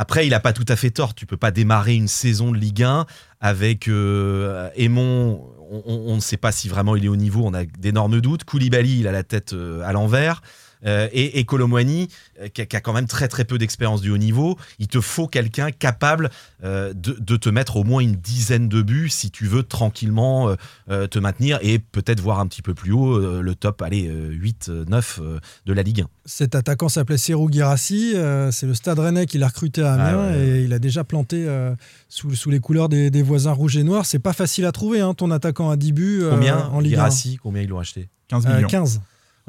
Après, 0.00 0.26
il 0.26 0.30
n'a 0.30 0.40
pas 0.40 0.54
tout 0.54 0.64
à 0.66 0.76
fait 0.76 0.90
tort. 0.90 1.14
Tu 1.14 1.26
peux 1.26 1.36
pas 1.36 1.50
démarrer 1.50 1.94
une 1.94 2.08
saison 2.08 2.52
de 2.52 2.56
Ligue 2.56 2.84
1 2.84 3.04
avec 3.38 3.86
euh, 3.86 4.70
Aymon. 4.74 5.42
On, 5.70 5.82
on- 5.84 6.12
on 6.12 6.14
ne 6.16 6.20
sait 6.20 6.38
pas 6.38 6.52
si 6.52 6.70
vraiment 6.70 6.96
il 6.96 7.04
est 7.04 7.08
au 7.08 7.16
niveau. 7.16 7.42
On 7.44 7.52
a 7.52 7.64
d'énormes 7.66 8.22
doutes. 8.22 8.44
Koulibaly, 8.44 9.00
il 9.00 9.06
a 9.08 9.12
la 9.12 9.24
tête 9.24 9.52
euh, 9.52 9.82
à 9.84 9.92
l'envers. 9.92 10.40
Euh, 10.86 11.08
et, 11.12 11.38
et 11.38 11.44
Colomwani, 11.44 12.08
euh, 12.40 12.48
qui, 12.48 12.62
a, 12.62 12.66
qui 12.66 12.74
a 12.76 12.80
quand 12.80 12.92
même 12.92 13.06
très 13.06 13.28
très 13.28 13.44
peu 13.44 13.58
d'expérience 13.58 14.00
du 14.00 14.10
haut 14.10 14.16
niveau, 14.18 14.56
il 14.78 14.88
te 14.88 15.00
faut 15.00 15.26
quelqu'un 15.26 15.70
capable 15.72 16.30
euh, 16.64 16.92
de, 16.94 17.12
de 17.20 17.36
te 17.36 17.48
mettre 17.50 17.76
au 17.76 17.84
moins 17.84 18.00
une 18.00 18.14
dizaine 18.16 18.68
de 18.68 18.80
buts 18.82 19.10
si 19.10 19.30
tu 19.30 19.46
veux 19.46 19.62
tranquillement 19.62 20.48
euh, 20.50 20.54
euh, 20.90 21.06
te 21.06 21.18
maintenir 21.18 21.58
et 21.62 21.78
peut-être 21.78 22.20
voir 22.20 22.40
un 22.40 22.46
petit 22.46 22.62
peu 22.62 22.72
plus 22.74 22.92
haut 22.92 23.14
euh, 23.16 23.42
le 23.42 23.54
top, 23.54 23.82
allez, 23.82 24.08
euh, 24.08 24.30
8, 24.32 24.66
euh, 24.70 24.84
9 24.88 25.20
euh, 25.22 25.38
de 25.66 25.72
la 25.72 25.82
Ligue 25.82 26.02
1. 26.02 26.06
Cet 26.24 26.54
attaquant 26.54 26.88
s'appelait 26.88 27.18
Serou 27.18 27.50
Girassi. 27.50 28.12
euh, 28.14 28.50
c'est 28.50 28.66
le 28.66 28.74
Stade 28.74 28.98
Rennais 28.98 29.26
qui 29.26 29.36
l'a 29.38 29.48
recruté 29.48 29.82
à 29.82 29.92
Amiens 29.94 30.06
Ah 30.30 30.30
ouais. 30.32 30.46
et 30.48 30.62
il 30.64 30.72
a 30.72 30.78
déjà 30.78 31.04
planté 31.04 31.44
euh, 31.46 31.74
sous, 32.08 32.34
sous 32.34 32.50
les 32.50 32.60
couleurs 32.60 32.88
des, 32.88 33.10
des 33.10 33.22
voisins 33.22 33.52
rouges 33.52 33.76
et 33.76 33.82
noirs. 33.82 34.06
C'est 34.06 34.18
pas 34.18 34.32
facile 34.32 34.64
à 34.64 34.72
trouver, 34.72 35.00
hein, 35.00 35.12
ton 35.14 35.30
attaquant 35.30 35.68
à 35.70 35.76
10 35.76 35.92
buts 35.92 36.20
euh, 36.22 36.30
Combien 36.30 36.58
en 36.68 36.80
Ligue 36.80 36.94
1. 36.94 36.96
Girassi, 36.96 37.36
combien 37.36 37.62
ils 37.62 37.68
l'ont 37.68 37.78
acheté? 37.80 38.08
15 38.28 38.46
Euh, 38.46 38.54
millions. 38.56 38.68
15. 38.68 39.00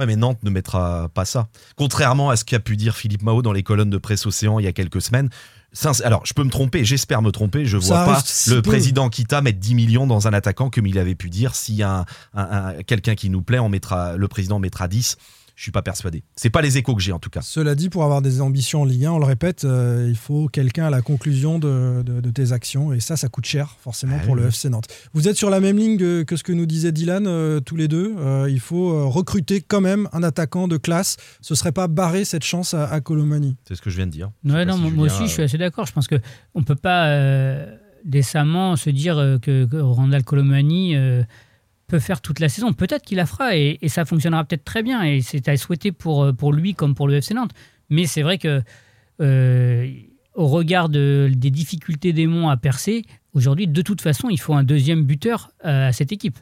Ouais, 0.02 0.08
mais 0.08 0.16
Nantes 0.16 0.40
ne 0.42 0.50
mettra 0.50 1.10
pas 1.14 1.26
ça. 1.26 1.48
Contrairement 1.76 2.32
à 2.32 2.36
ce 2.36 2.44
qu'a 2.44 2.60
pu 2.60 2.76
dire 2.76 2.96
Philippe 2.96 3.22
Mao 3.22 3.44
dans 3.44 3.52
les 3.54 3.62
colonnes 3.62 3.92
de 3.92 4.00
presse 4.00 4.26
Océan 4.26 4.58
il 4.58 4.64
y 4.64 4.68
a 4.68 4.74
quelques 4.74 5.00
semaines. 5.00 5.30
Alors, 6.04 6.26
je 6.26 6.34
peux 6.34 6.44
me 6.44 6.50
tromper, 6.50 6.84
j'espère 6.84 7.22
me 7.22 7.30
tromper. 7.32 7.66
Je 7.66 7.78
Ça 7.80 8.04
vois 8.04 8.16
pas 8.16 8.22
si 8.26 8.50
le 8.50 8.64
peu. 8.64 8.72
président 8.72 9.10
Kita 9.10 9.42
mettre 9.42 9.60
10 9.60 9.76
millions 9.76 10.08
dans 10.08 10.28
un 10.28 10.34
attaquant 10.34 10.72
comme 10.72 10.88
il 10.88 10.98
avait 10.98 11.14
pu 11.14 11.30
dire. 11.30 11.54
S'il 11.54 11.76
y 11.76 11.84
a 11.84 12.00
un- 12.00 12.06
un- 12.34 12.66
un- 12.80 12.84
quelqu'un 12.84 13.14
qui 13.14 13.30
nous 13.30 13.44
plaît, 13.44 13.60
on 13.60 13.70
mettra, 13.70 14.18
le 14.18 14.28
président 14.28 14.58
mettra 14.58 14.88
10. 14.88 15.18
Je 15.62 15.66
suis 15.66 15.72
pas 15.72 15.84
persuadé. 15.84 16.24
C'est 16.36 16.50
pas 16.50 16.64
les 16.64 16.80
échos 16.80 16.96
que 16.96 17.04
j'ai 17.04 17.12
en 17.12 17.20
tout 17.20 17.30
cas. 17.30 17.42
Cela 17.44 17.76
dit, 17.76 17.90
pour 17.90 18.04
avoir 18.04 18.24
des 18.24 18.42
ambitions 18.42 18.82
en 18.82 18.86
Ligue 18.86 19.06
1, 19.06 19.12
on 19.12 19.20
le 19.20 19.26
répète, 19.26 19.64
euh, 19.64 20.08
il 20.10 20.16
faut 20.16 20.48
quelqu'un 20.48 20.86
à 20.86 20.90
la 20.90 21.04
conclusion 21.04 21.60
de, 21.60 22.02
de- 22.04 22.20
de 22.20 22.30
tes 22.32 22.52
actions. 22.52 22.94
Et 22.94 23.00
ça, 23.00 23.16
ça 23.16 23.28
coûte 23.28 23.46
cher, 23.46 23.76
forcément, 23.80 24.18
Ah 24.20 24.26
pour 24.26 24.34
oui. 24.34 24.42
le 24.42 24.48
FC 24.48 24.70
Nantes. 24.72 24.88
Vous 25.14 25.28
êtes 25.28 25.36
sur 25.36 25.52
la 25.52 25.60
même 25.60 25.78
ligne 25.78 26.00
que, 26.00 26.24
que 26.24 26.36
ce 26.36 26.42
que 26.42 26.52
nous 26.52 26.66
disait 26.66 26.92
Dylan, 26.92 27.28
euh, 27.28 27.60
tous 27.60 27.76
les 27.76 27.88
deux. 27.88 28.16
Euh, 28.18 28.48
il 28.50 28.60
faut 28.60 28.90
euh, 28.92 29.06
recruter 29.06 29.62
quand 29.62 29.82
même 29.82 30.10
un 30.14 30.24
attaquant 30.24 30.68
de 30.68 30.78
classe. 30.78 31.18
Ce 31.42 31.54
serait 31.54 31.72
pas 31.74 31.88
barrer 31.88 32.26
cette 32.26 32.44
chance 32.44 32.74
à, 32.74 32.88
à 32.88 33.00
Colomani. 33.00 33.56
C'est 33.68 33.76
ce 33.76 33.84
que 33.84 33.92
je 33.92 33.98
viens 33.98 34.08
de 34.08 34.12
dire. 34.12 34.32
Ouais, 34.44 34.66
non, 34.66 34.78
si 34.78 34.82
moi 34.82 34.90
Julien, 34.90 35.06
aussi, 35.06 35.28
je 35.28 35.32
suis 35.34 35.44
assez 35.44 35.60
d'accord. 35.60 35.86
Je 35.86 35.94
pense 35.94 36.08
qu'on 36.08 36.60
ne 36.60 36.66
peut 36.66 36.74
pas 36.74 37.06
euh, 37.10 37.68
décemment 38.04 38.76
se 38.78 38.90
dire 38.90 39.20
euh, 39.20 39.38
que, 39.38 39.66
que 39.66 39.78
Randall 39.78 40.24
Colomani 40.24 40.96
euh, 40.96 41.22
peut 41.92 42.00
faire 42.00 42.22
toute 42.22 42.40
la 42.40 42.48
saison. 42.50 42.72
Peut-être 42.72 43.04
qu'il 43.04 43.18
la 43.18 43.26
fera 43.26 43.56
et, 43.58 43.78
ça 43.88 44.06
fonctionnera 44.06 44.46
peut-être 44.46 44.64
très 44.64 44.82
bien. 44.82 45.04
Et 45.04 45.22
c'est 45.22 45.48
à 45.50 45.58
souhaiter 45.58 45.92
pour, 45.92 46.24
euh, 46.24 46.32
pour 46.34 46.54
lui 46.54 46.74
comme 46.74 46.96
pour 46.96 47.08
le 47.08 47.16
FC 47.16 47.34
Nantes. 47.34 47.52
Mais 47.90 48.06
c'est 48.06 48.22
vrai 48.22 48.38
que 48.38 48.62
euh, 49.20 49.88
au 50.34 50.48
regard 50.48 50.88
de- 50.88 51.30
des 51.36 51.52
difficultés 51.52 52.14
des 52.14 52.28
Monts 52.28 52.50
à 52.50 52.56
percer, 52.56 53.04
aujourd'hui, 53.34 53.68
de 53.68 53.82
toute 53.82 54.02
façon, 54.02 54.30
il 54.30 54.40
faut 54.40 54.54
un 54.54 54.64
deuxième 54.64 55.04
buteur 55.04 55.52
euh, 55.66 55.90
à 55.90 55.92
cette 55.92 56.14
équipe. 56.14 56.40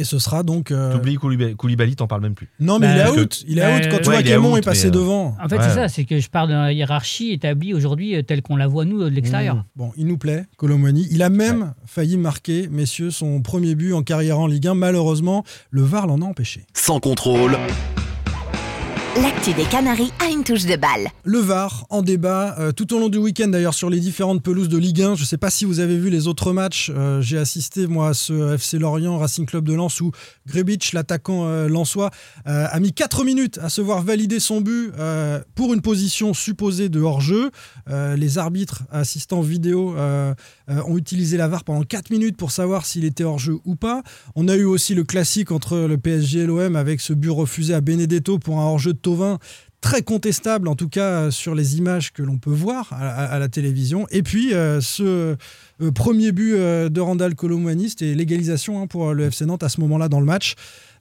Et 0.00 0.04
ce 0.04 0.18
sera 0.20 0.44
donc. 0.44 0.70
euh, 0.70 0.92
T'oublies 0.92 1.16
Koulibaly, 1.16 1.56
Koulibaly, 1.56 1.96
t'en 1.96 2.06
parles 2.06 2.22
même 2.22 2.34
plus. 2.36 2.48
Non, 2.60 2.78
mais 2.78 2.86
Bah, 2.86 2.94
il 2.94 3.00
est 3.00 3.14
que- 3.16 3.20
out. 3.20 3.44
Il 3.48 3.58
est 3.58 3.62
out. 3.76 3.82
Quand 3.90 3.96
tu 3.98 4.04
vois 4.04 4.14
ouais, 4.14 4.20
est 4.20 4.22
qu'Aimon 4.22 4.52
out, 4.52 4.58
est 4.58 4.62
passé 4.64 4.88
mais, 4.90 4.96
euh, 4.96 5.00
devant. 5.00 5.36
En 5.42 5.48
fait, 5.48 5.56
Ouais. 5.56 5.62
c'est 5.64 5.74
ça, 5.74 5.88
c'est 5.88 6.04
que 6.04 6.20
je 6.20 6.28
parle 6.30 6.50
la 6.50 6.72
hiérarchie 6.72 7.32
établie 7.32 7.74
aujourd'hui 7.74 8.14
euh, 8.14 8.22
telle 8.22 8.40
qu'on 8.42 8.54
la 8.56 8.68
voit, 8.68 8.84
nous, 8.84 9.02
de 9.02 9.08
l'extérieur. 9.08 9.56
Mmh. 9.56 9.64
Bon, 9.76 9.90
il 9.96 10.06
nous 10.06 10.16
plaît, 10.16 10.46
Colomani. 10.56 11.08
Il 11.10 11.22
a 11.22 11.30
même 11.30 11.74
failli 11.84 12.16
marquer, 12.16 12.68
messieurs, 12.70 13.10
son 13.10 13.42
premier 13.42 13.74
but 13.74 13.92
en 13.92 14.02
carrière 14.02 14.38
en 14.38 14.46
Ligue 14.46 14.68
1. 14.68 14.74
Malheureusement, 14.74 15.42
le 15.70 15.82
VAR 15.82 16.06
l'en 16.06 16.22
a 16.22 16.24
empêché. 16.24 16.64
Sans 16.74 17.00
contrôle, 17.00 17.56
L'actu 19.22 19.52
des 19.52 19.64
Canaries 19.64 20.12
a 20.20 20.30
une 20.30 20.44
touche 20.44 20.64
de 20.64 20.76
balle. 20.76 21.08
Le 21.24 21.38
VAR 21.40 21.86
en 21.90 22.02
débat 22.02 22.54
euh, 22.60 22.70
tout 22.70 22.94
au 22.94 23.00
long 23.00 23.08
du 23.08 23.18
week-end 23.18 23.48
d'ailleurs 23.48 23.74
sur 23.74 23.90
les 23.90 23.98
différentes 23.98 24.44
pelouses 24.44 24.68
de 24.68 24.78
Ligue 24.78 25.02
1. 25.02 25.16
Je 25.16 25.22
ne 25.22 25.26
sais 25.26 25.38
pas 25.38 25.50
si 25.50 25.64
vous 25.64 25.80
avez 25.80 25.98
vu 25.98 26.08
les 26.08 26.28
autres 26.28 26.52
matchs. 26.52 26.92
Euh, 26.94 27.20
J'ai 27.20 27.38
assisté 27.38 27.88
moi 27.88 28.10
à 28.10 28.14
ce 28.14 28.54
FC 28.54 28.78
Lorient 28.78 29.18
Racing 29.18 29.44
Club 29.46 29.64
de 29.64 29.74
Lens 29.74 30.00
où 30.00 30.12
Grebic, 30.46 30.92
l'attaquant 30.92 31.46
euh, 31.46 31.68
lensois, 31.68 32.10
euh, 32.46 32.66
a 32.70 32.78
mis 32.78 32.92
4 32.92 33.24
minutes 33.24 33.58
à 33.60 33.70
se 33.70 33.80
voir 33.80 34.02
valider 34.02 34.38
son 34.38 34.60
but 34.60 34.92
pour 35.56 35.74
une 35.74 35.80
position 35.80 36.32
supposée 36.32 36.88
de 36.88 37.00
hors-jeu. 37.00 37.50
Les 37.88 38.38
arbitres 38.38 38.84
assistants 38.92 39.40
vidéo 39.40 39.96
euh, 40.70 40.82
ont 40.86 40.96
utilisé 40.96 41.36
la 41.36 41.48
VAR 41.48 41.64
pendant 41.64 41.82
4 41.82 42.10
minutes 42.10 42.36
pour 42.36 42.50
savoir 42.50 42.86
s'il 42.86 43.04
était 43.04 43.24
hors-jeu 43.24 43.58
ou 43.64 43.76
pas. 43.76 44.02
On 44.34 44.48
a 44.48 44.56
eu 44.56 44.64
aussi 44.64 44.94
le 44.94 45.04
classique 45.04 45.50
entre 45.52 45.78
le 45.78 45.98
PSG 45.98 46.40
et 46.40 46.46
l'OM 46.46 46.76
avec 46.76 47.00
ce 47.00 47.12
but 47.12 47.30
refusé 47.30 47.74
à 47.74 47.80
Benedetto 47.80 48.38
pour 48.38 48.60
un 48.60 48.64
hors-jeu 48.64 48.92
de 48.92 48.98
Tovin 48.98 49.38
très 49.80 50.02
contestable, 50.02 50.68
en 50.68 50.74
tout 50.74 50.88
cas 50.88 51.10
euh, 51.10 51.30
sur 51.30 51.54
les 51.54 51.78
images 51.78 52.12
que 52.12 52.22
l'on 52.22 52.38
peut 52.38 52.50
voir 52.50 52.92
à, 52.92 53.38
la 53.38 53.48
télévision. 53.48 54.06
Et 54.10 54.22
puis 54.22 54.52
euh, 54.52 54.80
ce 54.80 55.36
euh, 55.80 55.90
premier 55.92 56.32
but 56.32 56.56
de 56.56 57.00
Randall 57.00 57.34
Colomwani, 57.34 57.90
c'était 57.90 58.14
l'égalisation 58.14 58.82
hein, 58.82 58.86
pour 58.86 59.14
le 59.14 59.24
FC 59.26 59.46
Nantes 59.46 59.62
à 59.62 59.68
ce 59.68 59.80
moment-là 59.80 60.08
dans 60.08 60.20
le 60.20 60.26
match. 60.26 60.54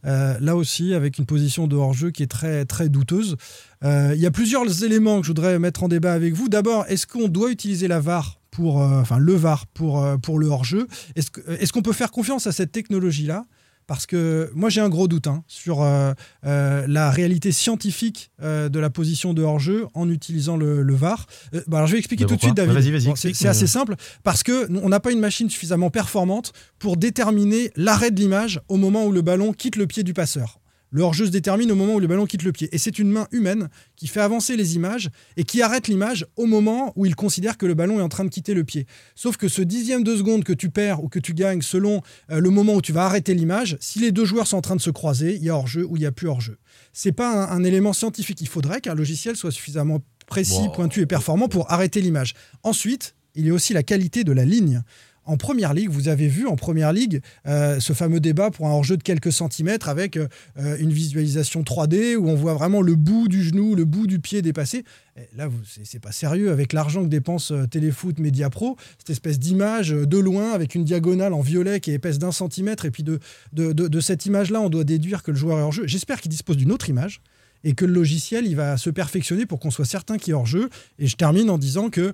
Là 0.03 0.55
aussi, 0.55 0.93
avec 0.93 1.17
une 1.17 1.25
position 1.25 1.67
de 1.67 1.75
hors-jeu 1.75 2.11
qui 2.11 2.23
est 2.23 2.27
très, 2.27 2.63
très 2.63 2.87
douteuse. 2.87 3.35
Il 3.83 4.15
y 4.15 4.25
a 4.25 4.31
plusieurs 4.31 4.83
éléments 4.85 5.19
que 5.19 5.25
je 5.25 5.31
voudrais 5.31 5.59
mettre 5.59 5.83
en 5.83 5.89
débat 5.89 6.13
avec 6.13 6.33
vous. 6.33 6.47
D'abord, 6.47 6.85
est-ce 6.87 7.05
qu'on 7.05 7.27
doit 7.27 7.51
utiliser 7.51 7.89
la 7.89 7.99
VAR 7.99 8.39
pour, 8.57 8.81
euh, 8.81 9.01
enfin 9.01 9.19
le 9.19 9.35
VAR 9.35 9.67
pour, 9.67 10.03
euh, 10.03 10.17
pour 10.17 10.39
le 10.39 10.47
hors-jeu 10.47 10.87
Est-ce 11.15 11.29
que- 11.29 11.41
est-ce 11.61 11.71
qu'on 11.71 11.83
peut 11.83 11.93
faire 11.93 12.09
confiance 12.09 12.47
à 12.47 12.51
cette 12.51 12.71
technologie-là? 12.71 13.45
Parce 13.85 14.07
que 14.07 14.49
moi 14.55 14.69
j'ai 14.71 14.81
un 14.81 14.89
gros 14.89 15.07
doute 15.07 15.27
hein, 15.27 15.43
sur 15.47 15.81
euh, 15.83 16.11
euh, 16.45 16.85
la 16.87 17.11
réalité 17.11 17.51
scientifique 17.51 18.31
euh, 18.41 18.67
de 18.67 18.79
la 18.79 18.89
position 18.89 19.35
de 19.35 19.43
hors-jeu 19.43 19.85
en 19.93 20.09
utilisant 20.09 20.57
le, 20.57 20.81
le 20.81 20.95
VAR. 20.95 21.27
Bah, 21.67 21.77
alors 21.77 21.85
je 21.87 21.91
vais 21.93 21.99
expliquer 21.99 22.23
Bah, 22.25 22.29
tout 22.29 22.35
de 22.35 22.41
suite, 22.41 22.55
David. 22.55 22.73
Bah, 22.73 22.81
Bon, 23.11 23.15
c'est 23.15 23.47
assez 23.47 23.67
simple 23.67 23.95
parce 24.23 24.41
que 24.41 24.67
on 24.83 24.89
n'a 24.89 24.99
pas 24.99 25.11
une 25.11 25.19
machine 25.21 25.49
suffisamment 25.51 25.91
performante 25.91 26.51
pour 26.79 26.97
déterminer 26.97 27.71
l'arrêt 27.75 28.09
de 28.09 28.19
l'image 28.19 28.59
au 28.69 28.77
moment 28.77 29.05
où 29.05 29.11
le 29.11 29.21
ballon 29.21 29.53
quitte 29.53 29.75
le 29.75 29.85
pied 29.85 30.01
du 30.03 30.13
passeur. 30.15 30.59
Le 30.91 31.01
hors-jeu 31.01 31.25
se 31.25 31.31
détermine 31.31 31.71
au 31.71 31.75
moment 31.75 31.95
où 31.95 31.99
le 31.99 32.07
ballon 32.07 32.25
quitte 32.25 32.43
le 32.43 32.51
pied. 32.53 32.69
Et 32.71 32.77
c'est 32.77 32.97
une 32.97 33.09
main 33.11 33.27
humaine 33.31 33.67
qui 33.97 34.07
fait 34.07 34.21
avancer 34.21 34.55
les 34.55 34.75
images 34.75 35.09
et 35.35 35.43
qui 35.43 35.61
arrête 35.61 35.87
l'image 35.89 36.25
au 36.37 36.45
moment 36.45 36.93
où 36.95 37.05
il 37.05 37.13
considère 37.15 37.57
que 37.57 37.65
le 37.65 37.73
ballon 37.73 37.99
est 37.99 38.01
en 38.03 38.09
train 38.09 38.23
de 38.23 38.29
quitter 38.29 38.53
le 38.53 38.63
pied. 38.63 38.85
Sauf 39.13 39.35
que 39.37 39.47
ce 39.49 39.61
dixième 39.61 40.03
de 40.03 40.15
seconde 40.15 40.43
que 40.45 40.53
tu 40.53 40.69
perds 40.69 41.03
ou 41.03 41.09
que 41.09 41.19
tu 41.19 41.33
gagnes 41.33 41.61
selon 41.61 42.01
euh, 42.31 42.39
le 42.39 42.49
moment 42.49 42.73
où 42.75 42.81
tu 42.81 42.93
vas 42.93 43.05
arrêter 43.05 43.33
l'image, 43.33 43.77
si 43.81 43.99
les 43.99 44.11
deux 44.13 44.25
joueurs 44.25 44.47
sont 44.47 44.57
en 44.57 44.61
train 44.61 44.75
de 44.77 44.81
se 44.81 44.89
croiser, 44.89 45.35
il 45.35 45.43
y 45.43 45.49
a 45.49 45.55
hors-jeu 45.55 45.85
ou 45.85 45.97
il 45.97 45.99
n'y 45.99 46.05
a 46.05 46.11
plus 46.13 46.27
hors-jeu. 46.29 46.57
C'est 46.93 47.11
pas 47.11 47.31
un, 47.51 47.57
un 47.57 47.63
élément 47.65 47.91
scientifique. 47.93 48.39
Il 48.41 48.47
faudrait 48.47 48.79
qu'un 48.81 48.95
logiciel 48.95 49.35
soit 49.35 49.51
suffisamment 49.51 49.99
précis, 50.25 50.53
Wow. 50.53 50.71
pointu 50.71 51.01
et 51.01 51.05
performant 51.05 51.47
pour 51.49 51.71
arrêter 51.71 52.01
l'image. 52.01 52.33
Ensuite, 52.63 53.15
il 53.35 53.45
y 53.45 53.49
a 53.49 53.53
aussi 53.53 53.73
la 53.73 53.83
qualité 53.83 54.23
de 54.23 54.31
la 54.31 54.45
ligne. 54.45 54.81
En 55.27 55.35
première 55.35 55.73
ligue, 55.73 55.89
vous 55.89 56.07
avez 56.07 56.29
vu 56.29 56.47
en 56.47 56.55
première 56.55 56.93
ligue 56.93 57.21
euh, 57.47 57.81
ce 57.81 57.91
fameux 57.91 58.21
débat 58.21 58.49
pour 58.49 58.67
un 58.67 58.71
hors-jeu 58.71 58.95
de 58.95 59.03
quelques 59.03 59.33
centimètres 59.33 59.89
avec 59.89 60.15
euh, 60.15 60.29
euh, 60.57 60.77
une 60.79 60.93
visualisation 60.93 61.63
3D 61.63 62.15
où 62.15 62.29
on 62.29 62.35
voit 62.35 62.53
vraiment 62.53 62.81
le 62.81 62.95
bout 62.95 63.27
du 63.27 63.43
genou, 63.43 63.75
le 63.75 63.83
bout 63.83 64.07
du 64.07 64.19
pied 64.19 64.41
dépassé. 64.41 64.85
Et 65.17 65.27
là, 65.35 65.49
c'est 65.83 65.99
pas 65.99 66.13
sérieux 66.13 66.49
avec 66.49 66.71
l'argent 66.71 67.03
que 67.03 67.09
dépense 67.09 67.51
Téléfoot 67.69 68.19
Media 68.19 68.49
Pro, 68.49 68.77
cette 68.99 69.09
espèce 69.09 69.37
d'image 69.37 69.89
de 69.89 70.17
loin 70.17 70.53
avec 70.53 70.75
une 70.75 70.85
diagonale 70.85 71.33
en 71.33 71.41
violet 71.41 71.81
qui 71.81 71.91
est 71.91 71.95
épaisse 71.95 72.19
d'un 72.19 72.31
centimètre. 72.31 72.85
Et 72.85 72.91
puis 72.91 73.03
de, 73.03 73.19
cette 73.99 74.25
image-là, 74.27 74.61
on 74.61 74.69
doit 74.69 74.85
déduire 74.85 75.23
que 75.23 75.31
le 75.31 75.37
joueur 75.37 75.59
est 75.59 75.63
hors-jeu. 75.63 75.87
J'espère 75.87 76.21
qu'il 76.21 76.31
dispose 76.31 76.55
d'une 76.55 76.71
autre 76.71 76.87
image 76.87 77.21
et 77.65 77.73
que 77.73 77.83
le 77.83 77.93
logiciel 77.93 78.45
il 78.45 78.55
va 78.55 78.77
se 78.77 78.91
perfectionner 78.91 79.45
pour 79.45 79.59
qu'on 79.59 79.71
soit 79.71 79.85
certain 79.85 80.17
qu'il 80.17 80.31
est 80.31 80.35
hors 80.35 80.45
jeu. 80.45 80.69
Et 80.99 81.07
je 81.07 81.15
termine 81.17 81.49
en 81.49 81.57
disant 81.57 81.89
que 81.89 82.13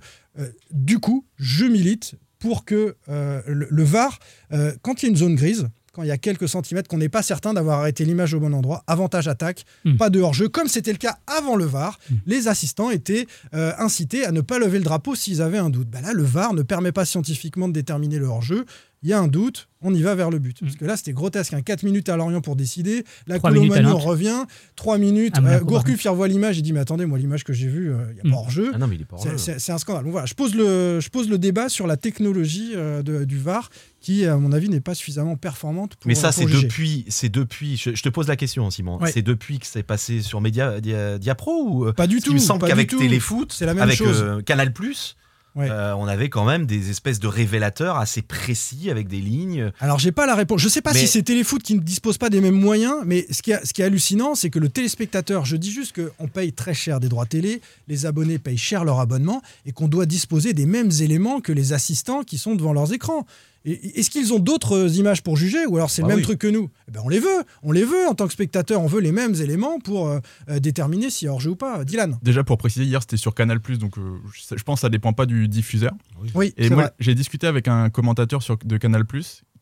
du 0.71 0.97
coup, 0.97 1.25
je 1.37 1.65
milite 1.65 2.15
pour 2.43 2.65
que 2.65 2.95
euh, 3.07 3.41
le, 3.47 3.67
le 3.71 3.83
VAR, 3.85 4.19
euh, 4.51 4.73
quand 4.81 5.01
il 5.01 5.05
y 5.05 5.07
a 5.07 5.11
une 5.11 5.17
zone 5.17 5.35
grise, 5.35 5.69
quand 5.93 6.03
il 6.03 6.07
y 6.09 6.11
a 6.11 6.17
quelques 6.17 6.49
centimètres, 6.49 6.89
qu'on 6.89 6.97
n'est 6.97 7.07
pas 7.07 7.21
certain 7.23 7.53
d'avoir 7.53 7.79
arrêté 7.79 8.03
l'image 8.03 8.33
au 8.33 8.39
bon 8.41 8.51
endroit, 8.53 8.83
avantage 8.87 9.29
attaque, 9.29 9.63
Mm. 9.85 9.95
pas 9.95 10.09
de 10.09 10.19
hors-jeu, 10.19 10.49
comme 10.49 10.67
c'était 10.67 10.91
le 10.91 10.97
cas 10.97 11.19
avant 11.25 11.55
le 11.55 11.63
VAR, 11.65 11.99
les 12.25 12.47
assistants 12.49 12.89
étaient 12.89 13.27
euh, 13.53 13.71
incités 13.77 14.25
à 14.25 14.31
ne 14.33 14.41
pas 14.41 14.59
lever 14.59 14.79
le 14.79 14.83
drapeau 14.83 15.15
s'ils 15.15 15.41
avaient 15.41 15.57
un 15.59 15.69
doute. 15.69 15.87
Bah 15.89 16.01
là, 16.01 16.11
le 16.11 16.23
VAR 16.23 16.53
ne 16.53 16.63
permet 16.63 16.91
pas 16.91 17.05
scientifiquement 17.05 17.67
de 17.69 17.73
déterminer 17.73 18.17
le 18.19 18.25
hors-jeu. 18.25 18.65
Il 19.03 19.09
y 19.09 19.13
a 19.13 19.19
un 19.19 19.27
doute, 19.27 19.67
on 19.81 19.93
y 19.93 20.01
va 20.01 20.15
vers 20.15 20.29
le 20.29 20.39
but. 20.39 20.57
Parce 20.61 20.75
que 20.77 20.85
là, 20.85 20.95
c'était 20.95 21.11
grotesque. 21.11 21.53
Hein. 21.53 21.61
4 21.61 21.83
minutes 21.83 22.07
à 22.07 22.15
Lorient 22.15 22.39
pour 22.39 22.55
décider. 22.55 23.03
La 23.27 23.37
Nantes. 23.37 24.01
revient. 24.01 24.45
3 24.77 24.97
minutes. 24.97 25.35
Monaco, 25.41 25.63
Euh, 25.65 25.67
Gourcuff, 25.67 26.03
il 26.03 26.07
revoit 26.07 26.27
l'image. 26.29 26.57
Il 26.57 26.61
dit 26.61 26.71
Mais 26.73 26.79
attendez, 26.79 27.05
moi, 27.05 27.17
l'image 27.17 27.43
que 27.43 27.51
j'ai 27.53 27.67
vue, 27.67 27.91
euh, 27.91 27.97
il 28.11 28.13
n'y 28.15 28.19
a 28.21 28.23
Mm. 28.23 28.31
pas 28.31 28.37
hors-jeu. 28.37 28.71
Ah 28.73 28.77
non, 28.77 28.87
mais 28.87 28.95
il 28.95 29.01
est 29.01 29.05
pas 29.05 29.17
hors 29.17 29.23
C'est- 29.23 29.31
jeu. 29.31 29.37
C'est 29.37 29.59
c'est 29.59 29.71
un 29.73 29.77
scandale. 29.77 30.03
Donc 30.03 30.13
voilà, 30.13 30.25
je 30.25 30.33
pose 30.35 30.55
le, 30.55 30.99
je 31.01 31.09
pose 31.09 31.29
le 31.29 31.37
débat 31.37 31.67
sur 31.69 31.85
la 31.85 31.97
technologie 31.97 32.71
euh, 32.75 33.03
de- 33.03 33.25
du 33.25 33.37
VAR 33.37 33.69
qui, 33.99 34.25
à 34.25 34.37
mon 34.37 34.51
avis, 34.53 34.69
n'est 34.69 34.79
pas 34.79 34.95
suffisamment 34.95 35.35
performante 35.35 35.95
pour 35.97 36.07
Mais 36.07 36.15
ça, 36.15 36.29
pour 36.29 36.35
c'est 36.35 36.47
juger. 36.47 36.63
depuis, 36.67 37.05
c'est 37.09 37.29
depuis. 37.29 37.75
Je, 37.77 37.93
je 37.95 38.03
te 38.03 38.09
pose 38.09 38.27
la 38.29 38.37
question, 38.37 38.69
Simon. 38.71 38.99
Ouais. 39.01 39.11
C'est 39.11 39.21
depuis 39.21 39.59
que 39.59 39.65
c'est 39.67 39.83
passé 39.83 40.21
sur 40.21 40.39
Média 40.39 40.79
Dia, 40.79 41.17
Diapro 41.19 41.67
ou 41.87 41.93
Pas 41.93 42.07
du 42.07 42.21
tout. 42.21 42.33
me 42.33 42.37
semble 42.39 42.65
qu'avec. 42.67 42.89
Téléfoot, 42.89 43.51
C'est 43.51 43.65
la 43.65 43.73
même 43.73 43.83
avec 43.83 43.97
chose. 43.97 44.21
euh, 44.21 44.41
Canal 44.41 44.71
Plus, 44.71 45.15
Ouais. 45.55 45.69
euh, 45.69 45.95
on 45.95 46.07
avait 46.07 46.29
quand 46.29 46.45
même 46.45 46.65
des 46.65 46.89
espèces 46.89 47.19
de 47.19 47.27
révélateurs 47.27 47.97
assez 47.97 48.23
précis 48.23 48.89
avec 48.89 49.07
des 49.07 49.19
lignes. 49.21 49.71
Alors, 49.79 49.99
j'ai 49.99 50.11
pas 50.11 50.25
la 50.25 50.33
réponse. 50.33 50.59
Je 50.61 50.67
sais 50.67 50.81
pas 50.81 50.93
Mais- 50.93 50.99
si 51.01 51.07
c'est 51.07 51.21
Téléfoot 51.21 51.61
qui 51.61 51.75
ne 51.75 51.79
dispose 51.79 52.17
pas 52.17 52.29
des 52.31 52.41
mêmes 52.41 52.59
moyens, 52.59 52.95
mais 53.05 53.27
ce 53.29 53.41
qui, 53.43 53.51
est- 53.51 53.63
ce 53.63 53.71
qui 53.73 53.81
est 53.83 53.85
hallucinant, 53.85 54.33
c'est 54.33 54.49
que 54.49 54.57
le 54.57 54.69
téléspectateur, 54.69 55.45
je 55.45 55.55
dis 55.55 55.71
juste 55.71 55.95
qu'on 55.95 56.27
paye 56.27 56.53
très 56.53 56.73
cher 56.73 56.99
des 56.99 57.07
droits 57.07 57.27
télé, 57.27 57.61
les 57.87 58.05
abonnés 58.07 58.39
payent 58.39 58.57
cher 58.57 58.83
leur 58.83 58.99
abonnement, 58.99 59.41
et 59.67 59.71
qu'on 59.73 59.87
doit 59.87 60.07
disposer 60.07 60.53
des 60.53 60.65
mêmes 60.65 60.89
éléments 61.01 61.39
que 61.39 61.51
les 61.51 61.71
assistants 61.73 62.23
qui 62.23 62.37
sont 62.39 62.55
devant 62.55 62.73
leurs 62.73 62.91
écrans. 62.93 63.25
Est-ce 63.65 64.09
qu'ils 64.09 64.33
ont 64.33 64.39
d'autres 64.39 64.97
images 64.97 65.23
pour 65.23 65.37
juger, 65.37 65.65
ou 65.65 65.77
alors 65.77 65.89
c'est 65.89 66.01
le 66.01 66.07
Bah 66.07 66.13
même 66.15 66.19
oui. 66.19 66.23
truc 66.23 66.39
que 66.39 66.47
nous? 66.47 66.69
Eh 66.87 66.91
ben, 66.91 67.01
On 67.03 67.09
les 67.09 67.19
veut, 67.19 67.43
on 67.61 67.71
les 67.71 67.85
veut 67.85 68.07
en 68.07 68.13
tant 68.13 68.27
que 68.27 68.33
spectateur, 68.33 68.81
on 68.81 68.87
veut 68.87 68.99
les 68.99 69.13
mêmes 69.13 69.35
éléments 69.35 69.79
pour 69.79 70.09
euh, 70.09 70.19
euh, 70.49 70.59
déterminer 70.59 71.09
si 71.09 71.27
hors 71.27 71.39
jeu 71.39 71.51
ou 71.51 71.55
pas. 71.55 71.85
Dylan? 71.85 72.19
Déjà 72.21 72.43
pour 72.43 72.57
préciser, 72.57 72.85
hier 72.85 73.01
c'était 73.01 73.17
sur 73.17 73.33
Canal 73.33 73.59
donc 73.79 73.97
euh, 73.97 74.17
je 74.55 74.63
pense 74.63 74.79
que 74.79 74.81
ça 74.81 74.89
dépend 74.89 75.13
pas 75.13 75.25
du 75.25 75.47
diffuseur. 75.47 75.91
Oui, 76.35 76.53
Et 76.57 76.69
moi 76.69 76.91
j'ai 76.99 77.15
discuté 77.15 77.47
avec 77.47 77.67
un 77.67 77.89
commentateur 77.89 78.43
sur, 78.43 78.57
de 78.57 78.77
Canal 78.77 79.05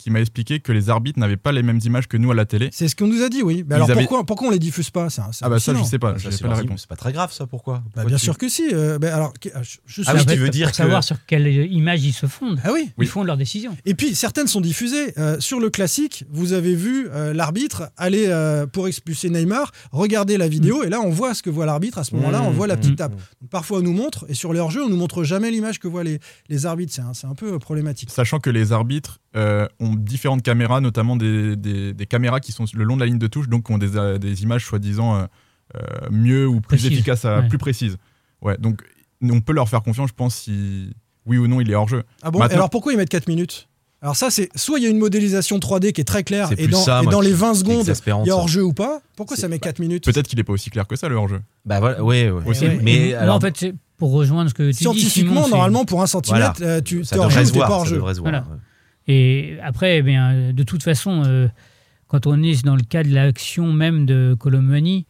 qui 0.03 0.09
m'a 0.11 0.19
expliqué 0.21 0.59
que 0.59 0.71
les 0.71 0.89
arbitres 0.89 1.19
n'avaient 1.19 1.37
pas 1.37 1.51
les 1.51 1.63
mêmes 1.63 1.79
images 1.85 2.07
que 2.07 2.17
nous 2.17 2.31
à 2.31 2.35
la 2.35 2.45
télé. 2.45 2.69
C'est 2.71 2.87
ce 2.87 2.95
qu'on 2.95 3.07
nous 3.07 3.21
a 3.23 3.29
dit, 3.29 3.41
oui. 3.43 3.63
Mais 3.67 3.75
alors 3.75 3.89
avaient- 3.89 4.01
pourquoi, 4.01 4.25
pourquoi 4.25 4.47
on 4.49 4.51
les 4.51 4.59
diffuse 4.59 4.89
pas 4.89 5.09
c'est 5.09 5.21
Ah 5.41 5.49
bah 5.49 5.59
ça 5.59 5.73
je 5.73 5.83
sais 5.83 5.99
pas, 5.99 6.13
Ça, 6.13 6.29
j'ai 6.29 6.31
c'est 6.37 6.43
pas 6.43 6.49
la 6.49 6.55
réponse. 6.55 6.81
c'est 6.81 6.89
pas 6.89 6.95
très 6.95 7.11
grave, 7.13 7.31
ça. 7.31 7.45
Pourquoi, 7.47 7.83
Bah, 7.95 8.05
bien 8.05 8.17
tu- 8.17 8.23
sûr 8.23 8.37
que 8.37 8.49
si. 8.49 8.63
euh, 8.73 8.97
alors, 9.01 9.33
que- 9.39 9.49
je, 9.85 10.01
Ah 10.05 10.13
oui, 10.15 10.25
tu 10.25 10.35
veux 10.35 10.45
pour 10.45 10.51
dire 10.51 10.69
que- 10.71 10.77
savoir 10.77 11.03
sur 11.03 11.17
quelle 11.25 11.47
image 11.71 12.03
ils 12.03 12.13
se 12.13 12.25
fondent. 12.25 12.59
Ah 12.63 12.71
oui. 12.73 12.89
Ils 12.99 13.07
font 13.07 13.23
leurs 13.23 13.37
décisions. 13.37 13.75
Et 13.85 13.93
puis 13.95 14.15
certaines 14.15 14.47
sont 14.47 14.61
diffusées. 14.61 15.13
Euh, 15.17 15.39
sur 15.39 15.59
le 15.59 15.69
classique, 15.69 16.25
vous 16.29 16.53
avez 16.53 16.75
vu 16.75 17.07
euh, 17.11 17.33
l'arbitre 17.33 17.91
aller 17.97 18.25
euh, 18.27 18.65
pour 18.67 18.87
expulser 18.87 19.29
Neymar, 19.29 19.71
regarder 19.91 20.37
la 20.37 20.47
vidéo, 20.47 20.83
et 20.83 20.89
là 20.89 20.99
on 21.01 21.09
voit 21.09 21.33
ce 21.33 21.41
que 21.43 21.49
voit 21.49 21.65
l'arbitre. 21.65 21.97
À 21.97 22.03
ce 22.03 22.15
moment-là, 22.15 22.41
on 22.43 22.51
voit 22.51 22.67
la 22.67 22.77
petite 22.77 22.93
Mmh, 22.93 22.95
tape. 22.95 23.13
mmh. 23.13 23.17
Donc, 23.41 23.49
parfois 23.49 23.79
on 23.79 23.81
nous 23.81 23.93
montre, 23.93 24.25
et 24.29 24.33
sur 24.33 24.53
les 24.53 24.59
hors-jeux, 24.59 24.83
on 24.83 24.89
nous 24.89 24.97
montre 24.97 25.23
jamais 25.23 25.51
l'image 25.51 25.79
que 25.79 25.87
voient 25.87 26.03
les, 26.03 26.19
les 26.49 26.65
arbitres. 26.65 26.93
C'est 26.93 27.01
un, 27.01 27.13
c'est 27.13 27.27
un 27.27 27.35
peu 27.35 27.57
problématique. 27.59 28.09
Sachant 28.11 28.39
que 28.39 28.49
les 28.49 28.71
arbitres 28.71 29.19
euh, 29.35 29.67
ont 29.79 29.90
ont 29.91 29.95
différentes 29.95 30.41
caméras, 30.43 30.81
notamment 30.81 31.15
des, 31.15 31.55
des- 31.55 31.93
des 31.93 32.05
caméras 32.05 32.39
qui 32.39 32.51
sont 32.51 32.65
le 32.73 32.83
long 32.83 32.95
de 32.95 33.01
la 33.01 33.05
ligne 33.07 33.17
de 33.19 33.27
touche, 33.27 33.47
donc 33.49 33.65
qui 33.67 33.71
ont 33.73 33.77
des, 33.77 33.95
euh, 33.97 34.17
des 34.17 34.43
images 34.43 34.65
soi-disant 34.65 35.15
euh, 35.15 35.23
euh, 35.75 35.79
mieux 36.11 36.47
ou 36.47 36.61
plus 36.61 36.85
efficaces, 36.85 37.25
à- 37.25 37.39
ouais. 37.41 37.47
plus 37.47 37.57
précises. 37.57 37.97
Ouais, 38.41 38.57
donc 38.57 38.81
on 39.23 39.41
peut 39.41 39.53
leur 39.53 39.69
faire 39.69 39.83
confiance, 39.83 40.09
je 40.09 40.13
pense, 40.15 40.35
si 40.35 40.89
oui 41.25 41.37
ou 41.37 41.47
non 41.47 41.61
il 41.61 41.69
est 41.69 41.75
hors 41.75 41.87
jeu. 41.87 42.03
Ah 42.23 42.31
bon? 42.31 42.39
Maintenant- 42.39 42.55
Alors 42.55 42.69
pourquoi 42.69 42.91
ils 42.93 42.97
mettent 42.97 43.09
4 43.09 43.27
minutes? 43.27 43.67
Alors 44.03 44.15
ça, 44.15 44.31
c'est 44.31 44.49
soit 44.57 44.79
il 44.79 44.83
y 44.83 44.87
a 44.87 44.89
une 44.89 44.97
modélisation 44.97 45.59
3D 45.59 45.91
qui 45.91 46.01
est 46.01 46.05
très 46.05 46.23
claire 46.23 46.49
et 46.57 46.67
dans, 46.67 46.81
ça, 46.81 47.01
et 47.01 47.03
moi, 47.03 47.11
dans 47.11 47.19
qui- 47.19 47.27
les 47.27 47.33
20 47.33 47.51
qui 47.51 47.57
est 47.57 47.59
secondes, 47.59 48.23
il 48.25 48.27
y 48.27 48.31
a 48.31 48.35
hors-jeu 48.35 48.63
ou 48.63 48.73
pas? 48.73 48.99
Pourquoi 49.15 49.37
ça 49.37 49.47
met 49.47 49.59
pas- 49.59 49.67
4 49.67 49.77
minutes? 49.79 50.05
Peut-être 50.05 50.27
qu'il 50.27 50.37
n'est 50.37 50.43
pas 50.43 50.53
aussi 50.53 50.71
clair 50.71 50.87
que 50.87 50.95
ça 50.95 51.07
le 51.07 51.15
hors 51.15 51.27
jeu. 51.27 51.39
Bah 51.65 51.79
voilà, 51.79 52.03
ouais, 52.03 52.31
ouais. 52.31 52.41
Aussi. 52.47 52.65
Ouais, 52.65 52.79
Mais 52.81 53.13
alors, 53.13 53.35
en 53.35 53.39
fait, 53.39 53.63
pour 53.97 54.11
rejoindre 54.11 54.49
ce 54.49 54.55
que 54.55 54.63
tu 54.63 54.71
dis, 54.71 54.77
Scientifiquement, 54.79 55.43
Simon, 55.43 55.49
normalement, 55.55 55.85
pour 55.85 56.01
un 56.01 56.07
centimètre, 56.07 56.53
euh, 56.61 56.81
tu 56.81 57.01
es 57.01 57.17
hors 57.17 57.29
jeu 57.29 57.41
devrait 57.43 57.51
ou 57.51 57.59
pas 57.59 57.67
voir. 57.67 57.71
hors 57.71 57.83
Ça 57.83 57.89
jeu. 57.91 57.95
devrait 57.97 58.15
se 58.15 58.19
voir. 58.21 58.31
Voilà. 58.31 58.47
Et 59.07 59.57
après, 59.63 59.97
eh 59.97 60.01
bien, 60.01 60.31
euh, 60.33 60.51
de 60.51 60.63
toute 60.63 60.83
façon, 60.83 61.23
euh, 61.25 61.47
quand 62.07 62.27
on 62.27 62.41
est 62.43 62.63
dans 62.63 62.75
le 62.75 62.83
cas 62.83 63.03
de 63.03 63.09
l'action 63.13 63.71
même 63.73 64.05
de 64.05 64.35
Colomani, 64.39 65.05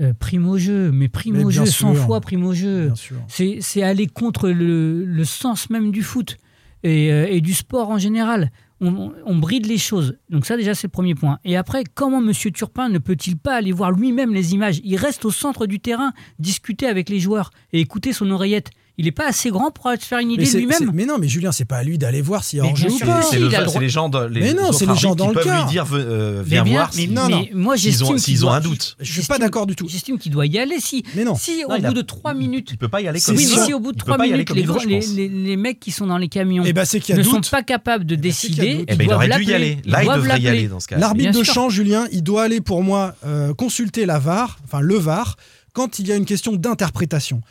euh, 0.00 0.12
prime 0.18 0.46
au 0.48 0.58
jeu, 0.58 0.90
mais 0.92 1.08
prime 1.08 1.36
Mais 1.36 1.44
au 1.44 1.50
jeu, 1.50 1.64
100 1.64 1.94
sûr. 1.94 2.04
fois 2.04 2.20
prime 2.20 2.44
au 2.44 2.52
jeu. 2.54 2.92
C'est 3.28 3.82
aller 3.82 4.06
contre 4.06 4.50
le, 4.50 5.04
le 5.04 5.24
sens 5.24 5.70
même 5.70 5.90
du 5.90 6.02
foot 6.02 6.36
et, 6.82 7.10
euh, 7.12 7.26
et 7.30 7.40
du 7.40 7.54
sport 7.54 7.88
en 7.90 7.98
général. 7.98 8.50
On, 8.82 8.88
on- 8.94 9.12
on 9.24 9.36
bride 9.36 9.64
les 9.66 9.78
choses. 9.78 10.18
Donc 10.28 10.44
ça 10.44 10.58
déjà 10.58 10.74
c'est 10.74 10.88
le 10.88 10.90
premier 10.92 11.14
point. 11.14 11.38
Et 11.46 11.56
après, 11.56 11.82
comment 11.94 12.18
M. 12.20 12.32
Turpin 12.52 12.90
ne 12.90 12.98
peut-il 12.98 13.38
pas 13.38 13.54
aller 13.54 13.72
voir 13.72 13.90
lui-même 13.90 14.34
les 14.34 14.52
images? 14.52 14.82
Il 14.84 14.96
reste 14.96 15.24
au 15.24 15.30
centre 15.30 15.66
du 15.66 15.80
terrain, 15.80 16.12
discuter 16.38 16.86
avec 16.86 17.08
les 17.08 17.18
joueurs 17.20 17.50
et 17.72 17.80
écouter 17.80 18.12
son 18.12 18.30
oreillette. 18.30 18.70
Il 18.98 19.04
n'est 19.04 19.12
pas 19.12 19.28
assez 19.28 19.50
grand 19.50 19.70
pour 19.70 19.90
se 19.90 19.98
faire 20.06 20.20
une 20.20 20.28
Mais, 20.28 20.34
idée 20.34 20.50
de 20.50 20.56
lui-même. 20.58 20.90
mais 20.94 21.04
non, 21.04 21.18
mais 21.20 21.28
Julien, 21.28 21.52
c'est 21.52 21.66
pas 21.66 21.76
à 21.76 21.82
lui 21.84 21.98
d'aller 21.98 22.22
voir 22.22 22.42
s'il 22.44 22.60
y 22.60 22.62
a 22.62 22.64
hors-jeu 22.64 22.90
ou 22.90 22.98
pas. 22.98 23.20
C'est 23.20 23.38
le- 23.38 23.48
le 23.50 23.80
les 23.80 23.88
gens, 23.90 24.08
dans- 24.08 24.26
les 24.26 24.40
Mais 24.40 24.54
non, 24.54 24.72
c'est 24.72 24.86
les 24.86 24.96
gens 24.96 25.14
dans 25.14 25.24
qui 25.28 25.28
le 25.28 25.34
peuvent 25.34 25.44
car. 25.44 25.64
lui 25.66 25.70
dire 25.70 25.84
euh, 25.92 26.38
Mais 26.38 26.48
viens 26.48 26.62
bien, 26.64 26.72
voir. 26.72 26.90
mais, 26.96 27.06
Non, 27.06 27.28
mais 27.28 27.50
moi 27.52 27.76
s'ils 27.76 28.02
ont- 28.02 28.12
j'estime 28.12 28.18
s'ils 28.18 28.46
ont 28.46 28.50
un 28.52 28.60
doute. 28.60 28.96
Je 28.98 29.04
suis 29.04 29.14
j'estime- 29.16 29.34
pas 29.34 29.38
d'accord 29.38 29.66
du 29.66 29.76
tout. 29.76 29.86
J'estime 29.86 30.18
qu'il 30.18 30.32
doit 30.32 30.46
y 30.46 30.58
aller 30.58 30.80
si. 30.80 31.04
Mais 31.14 31.24
non. 31.24 31.34
Si 31.34 31.62
au 31.66 31.68
Non, 31.76 31.78
bout 31.88 31.92
de 31.94 32.00
3 32.00 32.32
minutes, 32.32 32.70
Il 32.72 32.78
peut 32.78 32.88
pas 32.88 33.02
y 33.02 33.08
aller 33.08 33.18
C'est 33.18 33.32
comme 33.32 33.36
oui, 33.36 33.44
ça. 33.44 33.60
mais 33.60 33.66
si 33.66 33.74
au 33.74 33.80
bout 33.80 33.92
de 33.92 33.96
Il 33.96 34.00
peut 34.00 34.04
3 34.06 34.16
pas 34.16 34.24
y 34.24 34.28
aller 34.28 34.44
minutes, 34.44 34.54
les, 34.54 34.60
il 34.62 34.66
veut, 34.66 34.72
gros- 34.72 34.82
je 34.82 34.88
les, 34.88 34.98
pense. 35.00 35.08
les- 35.12 35.28
les 35.28 35.56
mecs 35.56 35.78
qui 35.78 35.90
sont 35.90 36.06
dans 36.06 36.16
les 36.18 36.28
camions 36.28 36.62
Eh 36.66 36.72
ben, 36.72 36.84
ne 36.90 37.22
sont 37.22 37.40
pas 37.50 37.62
capables 37.62 38.06
de 38.06 38.16
ben, 38.16 38.22
y 38.22 38.24
a 38.24 38.30
décider. 38.30 38.84
Eh 38.88 38.94
ben, 38.96 39.04
il 39.06 39.12
aurait 39.12 39.28
dû 39.28 39.44
y 39.44 39.52
aller. 39.52 39.76
Là, 39.84 40.04
il 40.04 40.08
devrait 40.10 40.40
y 40.40 40.48
aller 40.48 40.68
dans 40.68 40.80
ce 40.80 40.88
cas. 40.88 40.96
L'arbitre 40.96 41.38
de 41.38 41.44
champ, 41.44 41.68
Julien, 41.68 42.06
il 42.12 42.22
doit 42.22 42.44
aller 42.44 42.62
pour 42.62 42.82
moi 42.82 43.14
euh, 43.26 43.52
consulter 43.52 44.06
la 44.06 44.18
VAR, 44.18 44.58
enfin 44.64 44.80
le 44.80 44.96
VAR, 44.96 45.36
quand 45.74 45.98
il 45.98 46.08
y 46.08 46.12
a 46.12 46.16
une 46.16 46.24
question 46.24 46.52
d'interprétation. 46.56 47.42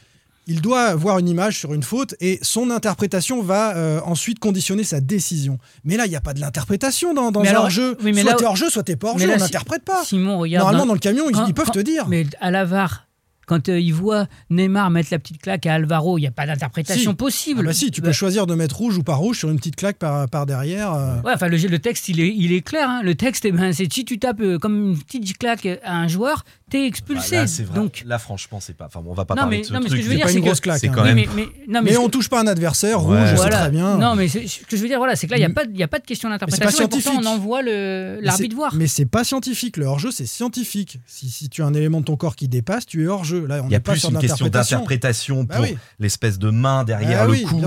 Il 0.47 0.61
doit 0.61 0.93
voir 0.95 1.17
une 1.19 1.27
image 1.27 1.57
sur 1.57 1.73
une 1.73 1.81
faute 1.83 2.13
et 2.19 2.37
son 2.43 2.69
interprétation 2.69 3.41
va 3.41 3.75
euh, 3.75 3.99
ensuite 4.05 4.37
conditionner 4.39 4.83
sa 4.83 5.01
décision. 5.01 5.57
Mais 5.83 5.97
là, 5.97 6.05
il 6.05 6.09
n'y 6.09 6.15
a 6.15 6.21
pas 6.21 6.33
de 6.33 6.39
l'interprétation 6.39 7.13
dans, 7.15 7.31
dans 7.31 7.41
Mais 7.41 7.47
un 7.47 7.51
alors, 7.51 7.63
hors-jeu. 7.63 7.97
oui, 8.03 8.11
mais 8.13 8.21
soit 8.21 8.31
là- 8.31 8.37
t'es 8.37 8.45
hors-jeu, 8.45 8.69
soit 8.69 8.83
t'es 8.83 8.95
pas 8.95 9.09
hors-jeu, 9.09 9.27
là, 9.27 9.33
on 9.35 9.37
si- 9.37 9.43
n'interprète 9.45 9.83
pas. 9.83 10.03
Simon, 10.03 10.37
regarde. 10.37 10.61
Normalement, 10.63 10.83
dans- 10.83 10.87
dans 10.89 10.93
le 10.93 10.99
camion, 10.99 11.29
ils, 11.29 11.33
quand- 11.35 11.47
ils 11.47 11.53
peuvent 11.53 11.65
quand- 11.65 11.71
te 11.73 11.79
dire. 11.79 12.07
Mais 12.07 12.25
à 12.41 12.51
la 12.51 12.63
VAR, 12.63 13.07
quand 13.47 13.69
euh, 13.69 13.79
il 13.79 13.93
voit 13.93 14.27
Neymar 14.49 14.89
mettre 14.89 15.09
la 15.11 15.19
petite 15.19 15.39
claque 15.39 15.65
à 15.67 15.73
Alvaro, 15.75 16.17
il 16.17 16.21
n'y 16.21 16.27
a 16.27 16.31
pas 16.31 16.47
d'interprétation 16.47 17.11
Si. 17.11 17.15
possible. 17.15 17.61
Ah 17.63 17.67
bah 17.67 17.73
si, 17.73 17.91
tu 17.91 18.01
peux 18.01 18.11
choisir 18.11 18.47
de 18.47 18.55
mettre 18.55 18.75
rouge 18.77 18.97
ou 18.97 19.03
pas 19.03 19.13
rouge 19.15 19.37
sur 19.39 19.49
une 19.51 19.57
petite 19.57 19.75
claque 19.75 19.97
par, 19.97 20.27
par 20.29 20.45
derrière. 20.47 20.93
euh. 20.93 21.21
Ouais, 21.23 21.33
enfin, 21.35 21.47
le, 21.47 21.57
le 21.57 21.79
texte, 21.79 22.09
il 22.09 22.19
est, 22.19 22.33
il 22.35 22.53
est 22.53 22.61
clair. 22.61 22.89
hein. 22.89 23.01
Le 23.03 23.13
texte, 23.15 23.45
eh 23.45 23.51
ben, 23.51 23.71
c'est 23.71 23.91
si 23.91 24.03
tu 24.05 24.17
tapes 24.19 24.41
euh, 24.41 24.57
comme 24.57 24.75
une 24.91 24.97
petite 24.97 25.37
claque 25.37 25.67
à 25.83 25.95
un 25.95 26.07
joueur, 26.07 26.43
t'es 26.69 26.85
expulsé. 26.87 27.35
Bah, 27.35 27.41
là, 27.43 27.47
c'est 27.47 27.63
vrai. 27.63 27.75
Donc, 27.75 28.03
Là, 28.05 28.17
franchement, 28.19 28.59
c'est 28.59 28.75
pas. 28.75 28.85
Enfin, 28.87 29.01
bon, 29.01 29.11
on 29.11 29.13
va 29.13 29.25
pas 29.25 29.35
Non, 29.35 29.43
parler 29.43 29.57
mais- 29.57 29.61
de 29.63 29.67
ce 29.67 29.73
non, 29.73 29.79
mais 29.79 29.85
ce 29.85 29.89
truc. 29.89 29.99
que 29.99 30.03
je 30.03 30.09
veux 30.09 30.13
C'est 30.13 30.17
dire, 30.17 30.25
pas 30.25 30.31
c'est 30.33 30.41
grosse 30.41 30.59
claque. 30.59 30.83
hein. 30.83 30.91
quand 30.93 31.01
Oui, 31.03 31.13
même- 31.13 31.15
mais, 31.15 31.27
mais- 31.35 31.43
non, 31.67 31.81
mais 31.81 31.81
Mais 31.81 31.93
ce 31.93 31.97
on 31.99 32.05
que- 32.07 32.11
touche 32.11 32.29
pas 32.29 32.41
un 32.41 32.47
adversaire, 32.47 33.05
Ouais. 33.05 33.19
rouge, 33.19 33.29
c'est 33.29 33.35
Voilà. 33.35 33.57
très 33.61 33.69
bien. 33.71 33.97
Non, 33.97 34.15
mais 34.15 34.27
ce 34.27 34.39
que 34.65 34.75
je 34.75 34.81
veux 34.81 34.87
dire, 34.87 34.97
voilà, 34.97 35.15
c'est 35.15 35.27
que 35.27 35.31
là, 35.31 35.37
il 35.37 35.41
n'y 35.41 35.45
a, 35.45 35.49
pas- 35.49 35.63
il 35.69 35.77
y 35.77 35.83
a 35.83 35.87
pas 35.87 35.99
de 35.99 36.05
question 36.05 36.29
d'interprétation. 36.29 36.85
et 36.85 36.87
pourtant, 36.87 37.19
on 37.21 37.25
envoie 37.25 37.61
l'arbitre 37.61 38.55
voir. 38.55 38.73
Mais 38.75 38.87
c'est 38.87 39.05
pas 39.05 39.23
scientifique. 39.23 39.77
Le 39.77 39.85
hors-jeu, 39.85 40.11
c'est 40.11 40.25
scientifique. 40.25 40.99
Si, 41.05 41.29
si 41.29 41.49
tu 41.49 41.61
as 41.61 41.65
un 41.65 41.73
élément 41.73 41.99
de 42.01 42.05
ton 42.05 42.15
corps 42.17 42.35
qui 42.35 42.47
dépasse, 42.47 42.85
tu 42.85 43.03
es 43.03 43.07
hors-jeu. 43.07 43.45
Là, 43.45 43.61
on 43.63 43.67
Il 43.67 43.71
y 43.71 43.75
a 43.75 43.79
pas 43.79 43.91
plus 43.93 43.99
sur 44.01 44.09
une 44.11 44.19
question 44.19 44.47
d'interprétation 44.47 45.43
Bah 45.43 45.55
pour 45.55 45.65
oui. 45.65 45.77
l'espèce 45.99 46.39
de 46.39 46.49
main 46.49 46.83
derrière 46.83 47.21
Ah 47.21 47.25
le 47.25 47.31
oui, 47.31 47.43
cou 47.43 47.61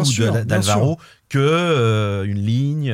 d'Alvaro 0.44 0.98
que 1.28 1.38
euh, 1.38 2.24
une 2.24 2.38
ligne. 2.44 2.90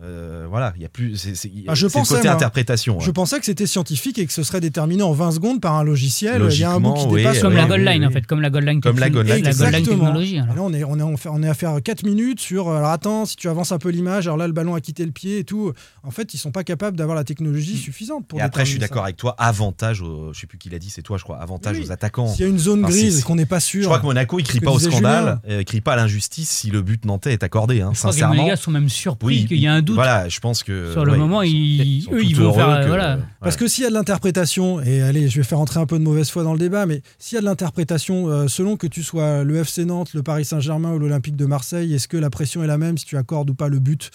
Euh, 0.00 0.42
euh, 0.42 0.46
voilà, 0.48 0.72
il 0.76 0.82
y 0.82 0.84
a 0.84 0.88
plus. 0.88 1.16
C'est 1.16 1.34
c'est- 1.34 1.50
Ah, 1.68 1.74
je 1.74 1.86
côté 1.86 2.14
moi. 2.22 2.32
interprétation. 2.32 2.98
Je 3.00 3.06
ouais. 3.08 3.12
pensais 3.12 3.38
que 3.38 3.44
c'était 3.44 3.66
scientifique 3.66 4.18
et 4.18 4.26
que 4.26 4.32
ce 4.32 4.42
serait 4.42 4.60
déterminé 4.60 5.02
en 5.02 5.12
20 5.12 5.32
secondes 5.32 5.60
par 5.60 5.74
un 5.74 5.84
logiciel. 5.84 6.42
Il 6.50 6.58
y 6.58 6.64
a 6.64 6.72
un 6.72 6.80
bout 6.80 6.94
qui 6.94 7.06
oui, 7.06 7.22
dépasse. 7.22 7.40
Comme 7.40 7.52
oui, 7.52 7.58
la 7.60 7.66
goal 7.66 7.80
line, 7.84 8.00
oui. 8.00 8.06
en 8.06 8.10
fait. 8.10 8.26
Comme 8.26 8.40
la 8.40 8.50
goal 8.50 8.64
line. 8.64 8.80
Comme 8.80 8.98
la 8.98 9.10
goal 9.10 9.24
line, 9.26 9.30
la 9.32 9.36
line 9.36 9.46
Exactement. 9.48 9.84
technologie. 10.06 10.38
alors. 10.38 10.54
Là, 10.56 10.62
on 10.62 10.72
est, 10.72 10.84
on, 10.84 10.98
est, 10.98 11.02
on, 11.02 11.16
fait, 11.16 11.28
on 11.30 11.42
est 11.42 11.48
à 11.48 11.54
faire 11.54 11.76
4 11.82 12.04
minutes 12.04 12.40
sur. 12.40 12.70
Alors 12.70 12.88
attends, 12.90 13.26
si 13.26 13.36
tu 13.36 13.48
avances 13.48 13.70
un 13.72 13.78
peu 13.78 13.90
l'image, 13.90 14.26
alors 14.26 14.38
là, 14.38 14.46
le 14.46 14.52
ballon 14.52 14.74
a 14.74 14.80
quitté 14.80 15.04
le 15.04 15.12
pied 15.12 15.38
et 15.40 15.44
tout. 15.44 15.72
En 16.02 16.10
fait, 16.10 16.32
ils 16.34 16.38
sont 16.38 16.52
pas 16.52 16.64
capables 16.64 16.96
d'avoir 16.96 17.14
la 17.16 17.24
technologie 17.24 17.76
suffisante 17.76 18.26
pour 18.26 18.38
Et 18.38 18.42
après, 18.42 18.64
je 18.64 18.70
suis 18.70 18.78
d'accord 18.78 19.04
avec 19.04 19.16
toi. 19.18 19.34
Avantage, 19.38 20.00
aux- 20.00 20.32
je 20.32 20.40
sais 20.40 20.46
plus 20.46 20.58
qui 20.58 20.70
l'a 20.70 20.78
dit, 20.78 20.90
c'est 20.90 21.02
toi, 21.02 21.18
je 21.18 21.24
crois. 21.24 21.36
Avantage 21.38 21.76
Oui. 21.78 21.84
aux 21.86 21.92
attaquants. 21.92 22.28
S'il 22.28 22.40
y 22.42 22.44
a 22.44 22.50
une 22.50 22.58
zone 22.58 22.82
grise 22.82 23.22
qu'on 23.24 23.36
n'est 23.36 23.46
pas 23.46 23.60
sûr. 23.60 23.82
Je 23.82 23.86
crois 23.86 23.98
que 24.00 24.06
Monaco, 24.06 24.38
il 24.38 24.44
crie 24.44 24.60
pas 24.60 24.70
au 24.70 24.78
scandale, 24.78 25.40
euh, 25.48 25.60
il 25.60 25.64
crie 25.64 25.80
pas 25.80 25.92
à 25.92 25.96
l'injustice 25.96 26.48
si 26.48 26.70
le 26.70 26.80
but 26.82 27.04
nantais 27.04 27.32
est 27.34 27.42
accordé. 27.42 27.80
Hein, 27.82 27.90
Je 27.94 28.00
que 28.00 28.06
les 28.06 28.12
sincèrement. 28.12 28.34
Monégas 28.36 28.56
sont 28.56 28.70
même 28.70 28.88
surpris 28.88 29.44
qu'il 29.46 29.58
y 29.58 29.66
a 29.66 29.74
un 29.74 29.81
doute. 29.82 29.94
Voilà, 29.96 30.28
je 30.28 30.40
pense 30.40 30.62
que 30.62 30.90
Sur 30.92 31.04
le 31.04 31.12
ouais, 31.12 31.18
moment, 31.18 31.38
sont- 31.38 31.42
ils- 31.42 32.08
eux, 32.12 32.22
ils 32.24 32.34
vont 32.36 32.44
heureux 32.44 32.54
faire, 32.54 32.68
euh, 32.70 32.82
que- 32.82 32.88
voilà. 32.88 33.18
Parce 33.40 33.56
que 33.56 33.66
s'il 33.68 33.84
y 33.84 33.86
a 33.86 33.90
de 33.90 33.94
l'interprétation, 33.94 34.80
et 34.82 35.02
allez, 35.02 35.28
je 35.28 35.36
vais 35.38 35.42
faire 35.44 35.60
entrer 35.60 35.80
un 35.80 35.86
peu 35.86 35.98
de 35.98 36.04
mauvaise 36.04 36.30
foi 36.30 36.42
dans 36.44 36.52
le 36.52 36.58
débat, 36.58 36.86
mais 36.86 37.02
s'il 37.18 37.36
y 37.36 37.38
a 37.38 37.40
de 37.40 37.46
l'interprétation, 37.46 38.28
euh, 38.28 38.48
selon 38.48 38.76
que 38.76 38.86
tu 38.86 39.02
sois 39.02 39.44
le 39.44 39.56
FC 39.56 39.84
Nantes, 39.84 40.14
le 40.14 40.22
Paris 40.22 40.44
Saint-Germain 40.44 40.92
ou 40.92 40.98
l'Olympique 40.98 41.36
de 41.36 41.46
Marseille, 41.46 41.94
est-ce 41.94 42.08
que 42.08 42.16
la 42.16 42.30
pression 42.30 42.62
est 42.62 42.66
la 42.66 42.78
même 42.78 42.98
si 42.98 43.04
tu 43.04 43.16
accordes 43.16 43.50
ou 43.50 43.54
pas 43.54 43.68
le 43.68 43.78
but? 43.78 44.10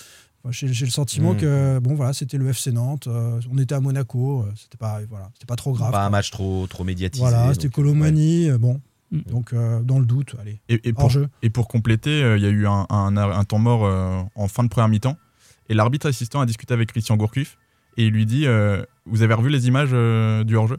J'ai 0.49 0.67
le 0.85 0.91
sentiment 0.91 1.33
Mm. 1.33 1.37
que 1.37 1.79
bon 1.79 1.95
voilà, 1.95 2.13
c'était 2.13 2.37
le 2.37 2.47
FC 2.53 2.71
Nantes, 2.71 3.07
euh, 3.07 3.37
on 3.51 3.57
était 3.57 3.75
à 3.75 3.81
Monaco, 3.81 4.43
euh, 4.43 4.51
c'était 4.55 4.77
pas 4.77 4.99
voilà, 5.09 5.29
c'était 5.33 5.45
pas 5.45 5.57
trop 5.57 5.73
grave. 5.73 5.91
pas 5.91 6.05
un 6.05 6.09
match 6.09 6.31
trop 6.31 6.65
trop 6.67 6.85
médiatisé. 6.85 7.21
Voilà, 7.21 7.53
c'était 7.53 7.67
Colomani, 7.67 8.49
euh, 8.49 8.57
bon, 8.57 8.79
Mm. 9.11 9.19
donc 9.29 9.51
euh, 9.51 9.81
dans 9.81 9.99
le 9.99 10.05
doute, 10.05 10.35
allez, 10.39 10.61
Et, 10.69 10.75
et 10.87 10.91
hors 10.95 11.01
pour, 11.01 11.09
jeu. 11.09 11.27
et 11.41 11.49
pour 11.49 11.67
compléter, 11.67 12.23
euh, 12.23 12.37
il 12.37 12.43
y 12.43 12.45
a 12.45 12.49
eu 12.49 12.65
un, 12.65 12.85
un- 12.89 13.17
un 13.17 13.43
temps 13.43 13.57
mort 13.57 13.85
euh, 13.85 14.21
en 14.35 14.47
fin 14.47 14.63
de 14.63 14.69
première 14.69 14.87
mi-temps. 14.87 15.17
Et 15.69 15.73
l'arbitre 15.73 16.07
assistant 16.07 16.39
a 16.41 16.45
discuté 16.45 16.73
avec 16.73 16.91
Christian 16.91 17.17
Gourcuff 17.17 17.57
et 17.97 18.05
il 18.05 18.13
lui 18.13 18.25
dit 18.25 18.45
euh, 18.47 18.81
Vous 19.05 19.21
avez 19.21 19.33
revu 19.33 19.49
les 19.49 19.67
images 19.67 19.89
euh, 19.93 20.43
du 20.43 20.55
hors-jeu? 20.55 20.77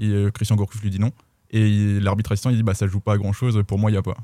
Et 0.00 0.08
euh, 0.08 0.30
Christian 0.30 0.56
Gourcuff 0.56 0.82
lui 0.82 0.90
dit 0.90 0.98
non. 0.98 1.12
Et 1.50 2.00
l'arbitre 2.00 2.32
assistant 2.32 2.50
il 2.50 2.56
dit 2.56 2.62
bah, 2.62 2.74
Ça 2.74 2.86
joue 2.86 3.00
pas 3.00 3.14
à 3.14 3.18
grand 3.18 3.32
chose, 3.32 3.62
pour 3.66 3.78
moi 3.78 3.90
il 3.90 3.94
y 3.94 3.98
a 3.98 4.02
pas. 4.02 4.16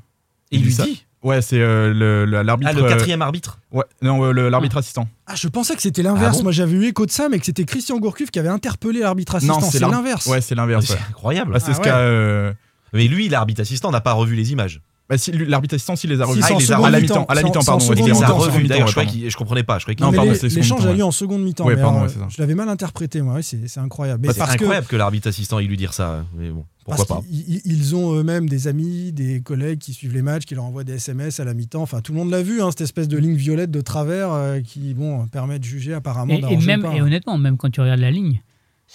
Et 0.51 0.57
il 0.57 0.63
lui 0.63 0.73
dit? 0.73 1.05
Ouais, 1.23 1.41
c'est 1.41 1.59
euh, 1.61 2.25
l'arbitre. 2.43 2.69
Ah, 2.71 2.77
le 2.77 2.83
euh, 2.83 2.89
quatrième 2.89 3.21
arbitre? 3.21 3.59
ouais, 3.71 3.85
non, 4.01 4.23
euh, 4.25 4.49
l'arbitre 4.49 4.75
assistant. 4.77 5.07
Ah, 5.25 5.35
je 5.35 5.47
pensais 5.47 5.73
que 5.73 5.81
c'était 5.81 6.03
l'inverse. 6.03 6.35
Ah 6.35 6.37
bon 6.39 6.43
Moi, 6.43 6.51
j'avais 6.51 6.73
eu 6.73 6.83
écho 6.85 7.05
de 7.05 7.11
ça, 7.11 7.29
mais 7.29 7.39
que 7.39 7.45
c'était 7.45 7.63
Christian 7.63 7.97
Gourcuff 7.97 8.29
qui 8.29 8.39
avait 8.39 8.49
interpellé 8.49 8.99
l'arbitre 8.99 9.35
assistant. 9.35 9.61
Non, 9.61 9.71
c'est 9.71 9.79
l'inverse. 9.79 10.25
Ouais, 10.25 10.41
c'est 10.41 10.53
l'inverse. 10.53 10.85
C'est 10.85 10.99
incroyable. 11.09 11.53
Bah, 11.53 11.61
c'est 11.61 11.71
Ah 11.71 11.73
ce 11.75 11.79
ouais. 11.79 11.85
qu'a. 11.85 11.97
euh, 11.99 12.53
Mais 12.91 13.07
lui, 13.07 13.29
l'arbitre 13.29 13.61
assistant 13.61 13.89
n'a 13.89 14.01
pas 14.01 14.11
revu 14.11 14.35
les 14.35 14.51
images. 14.51 14.81
Bah, 15.09 15.17
si, 15.17 15.31
l'arbitre 15.31 15.75
assistant, 15.75 15.95
s'il 15.95 16.09
les 16.09 16.21
a 16.21 16.25
revus. 16.25 16.41
Ah, 16.43 16.49
il 16.51 16.59
les 16.59 16.71
a 16.71 16.77
à 16.77 16.89
la 16.89 17.01
mi-temps. 17.01 17.25
à 17.25 17.35
la 17.35 17.43
mi-temps, 17.43 17.63
pardon. 17.63 17.93
Il 17.93 18.05
les 18.05 18.23
a 18.23 18.27
revus. 18.27 18.67
D'ailleurs, 18.67 18.87
je 18.87 19.29
je 19.29 19.35
comprenais 19.37 19.63
pas. 19.63 19.77
Je 19.79 19.83
croyais 19.83 19.95
qu'il 19.95 20.05
j'ai 20.53 20.87
lu 20.87 20.95
ouais. 20.95 21.01
en 21.01 21.11
seconde 21.11 21.43
mi-temps. 21.43 21.65
Ouais, 21.65 21.75
pardon, 21.75 21.99
alors, 21.99 22.09
ça. 22.09 22.19
Je 22.29 22.41
l'avais 22.41 22.55
mal 22.55 22.69
interprété, 22.69 23.21
moi. 23.21 23.39
c'est 23.41 23.77
incroyable. 23.79 24.21
Mais 24.21 24.27
Bah, 24.27 24.33
c'est 24.33 24.39
parce 24.39 24.55
que- 24.55 24.63
incroyable 24.63 24.87
que 24.87 24.95
l'arbitre 24.95 25.27
assistant 25.27 25.59
il 25.59 25.67
lui 25.67 25.77
dire 25.77 25.93
ça. 25.93 26.25
Mais 26.37 26.49
bon, 26.49 26.65
pourquoi 26.85 27.05
parce 27.05 27.21
pas 27.21 27.27
ils- 27.29 27.61
Ils 27.65 27.95
ont 27.95 28.13
eux-mêmes 28.15 28.47
des 28.47 28.67
amis, 28.67 29.11
des 29.11 29.41
collègues 29.41 29.79
qui 29.79 29.93
suivent 29.93 30.13
les 30.13 30.21
matchs, 30.21 30.45
qui 30.45 30.55
leur 30.55 30.63
envoient 30.63 30.83
des 30.83 30.93
SMS 30.93 31.39
à 31.39 31.43
la 31.43 31.53
mi-temps. 31.53 31.81
Enfin, 31.81 32.01
tout 32.01 32.13
le 32.13 32.19
monde 32.19 32.31
l'a 32.31 32.41
vu, 32.41 32.61
hein, 32.61 32.69
cette 32.71 32.81
espèce 32.81 33.07
de 33.07 33.17
ligne 33.17 33.35
violette 33.35 33.71
de 33.71 33.81
travers 33.81 34.31
euh, 34.31 34.61
qui 34.61 34.93
bon, 34.93 35.27
permet 35.27 35.59
de 35.59 35.63
juger 35.63 35.93
apparemment. 35.93 36.33
Et, 36.33 36.57
même, 36.57 36.81
pas. 36.81 36.95
et 36.95 37.01
honnêtement, 37.01 37.37
même 37.37 37.57
quand 37.57 37.69
tu 37.69 37.81
regardes 37.81 37.99
la 37.99 38.11
ligne, 38.11 38.41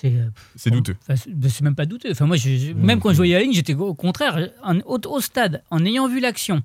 c'est. 0.00 0.12
euh, 0.12 0.70
douteux. 0.70 0.96
C'est 1.14 1.28
ben, 1.34 1.50
c'est 1.50 1.62
même 1.62 1.74
pas 1.74 1.86
douteux. 1.86 2.10
Enfin, 2.12 2.26
moi, 2.26 2.36
je- 2.36 2.56
je- 2.56 2.72
Mmh. 2.72 2.78
même 2.84 3.00
quand 3.00 3.10
je 3.10 3.16
voyais 3.16 3.34
la 3.34 3.42
ligne, 3.42 3.52
j'étais 3.52 3.74
au 3.74 3.94
contraire, 3.94 4.50
en- 4.62 4.78
au, 4.80 4.98
au 5.06 5.20
stade, 5.20 5.62
en 5.70 5.84
ayant 5.84 6.08
vu 6.08 6.20
l'action, 6.20 6.62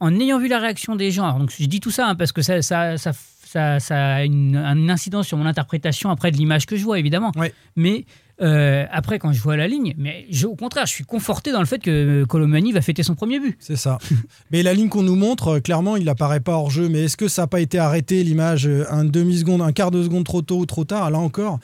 en 0.00 0.14
ayant 0.20 0.38
vu 0.38 0.48
la 0.48 0.58
réaction 0.58 0.94
des 0.96 1.10
gens. 1.10 1.24
Alors, 1.24 1.38
donc, 1.40 1.52
je 1.58 1.64
dis 1.66 1.80
tout 1.80 1.90
ça 1.90 2.08
hein, 2.08 2.14
parce 2.14 2.32
que 2.32 2.42
ça, 2.42 2.62
ça, 2.62 2.96
ça, 2.96 3.12
ça, 3.44 3.80
ça 3.80 4.14
a 4.16 4.24
une, 4.24 4.56
un 4.56 4.88
incidence 4.88 5.26
sur 5.26 5.36
mon 5.36 5.46
interprétation 5.46 6.10
après 6.10 6.30
de 6.30 6.36
l'image 6.36 6.66
que 6.66 6.76
je 6.76 6.84
vois, 6.84 6.98
évidemment. 6.98 7.32
Ouais. 7.36 7.52
Mais 7.76 8.04
euh, 8.40 8.84
après, 8.92 9.18
quand 9.18 9.32
je 9.32 9.40
vois 9.42 9.56
la 9.56 9.66
ligne, 9.66 9.94
mais 9.98 10.24
je- 10.30 10.46
au 10.46 10.54
contraire, 10.54 10.86
je 10.86 10.92
suis 10.92 11.02
conforté 11.04 11.50
dans 11.50 11.58
le 11.58 11.66
fait 11.66 11.80
que 11.80 12.24
Colomani 12.28 12.70
va 12.70 12.80
fêter 12.82 13.02
son 13.02 13.16
premier 13.16 13.40
but. 13.40 13.56
C'est 13.58 13.74
ça. 13.74 13.98
Mais 14.52 14.62
la 14.62 14.74
ligne 14.74 14.88
qu'on 14.88 15.02
nous 15.02 15.16
montre, 15.16 15.48
euh, 15.56 15.60
clairement, 15.60 15.96
il 15.96 16.08
apparaît 16.08 16.38
pas 16.38 16.52
hors 16.52 16.70
jeu. 16.70 16.88
Mais 16.88 17.04
est-ce 17.06 17.16
que 17.16 17.26
ça 17.26 17.42
n'a 17.42 17.46
pas 17.48 17.60
été 17.60 17.80
arrêté, 17.80 18.22
l'image, 18.22 18.68
euh, 18.68 18.84
un 18.90 19.04
demi-seconde, 19.04 19.60
un 19.62 19.72
quart 19.72 19.90
de 19.90 20.04
seconde 20.04 20.24
trop 20.24 20.42
tôt 20.42 20.58
ou 20.58 20.66
trop 20.66 20.84
tard? 20.84 21.10
Là 21.10 21.18
encore, 21.18 21.58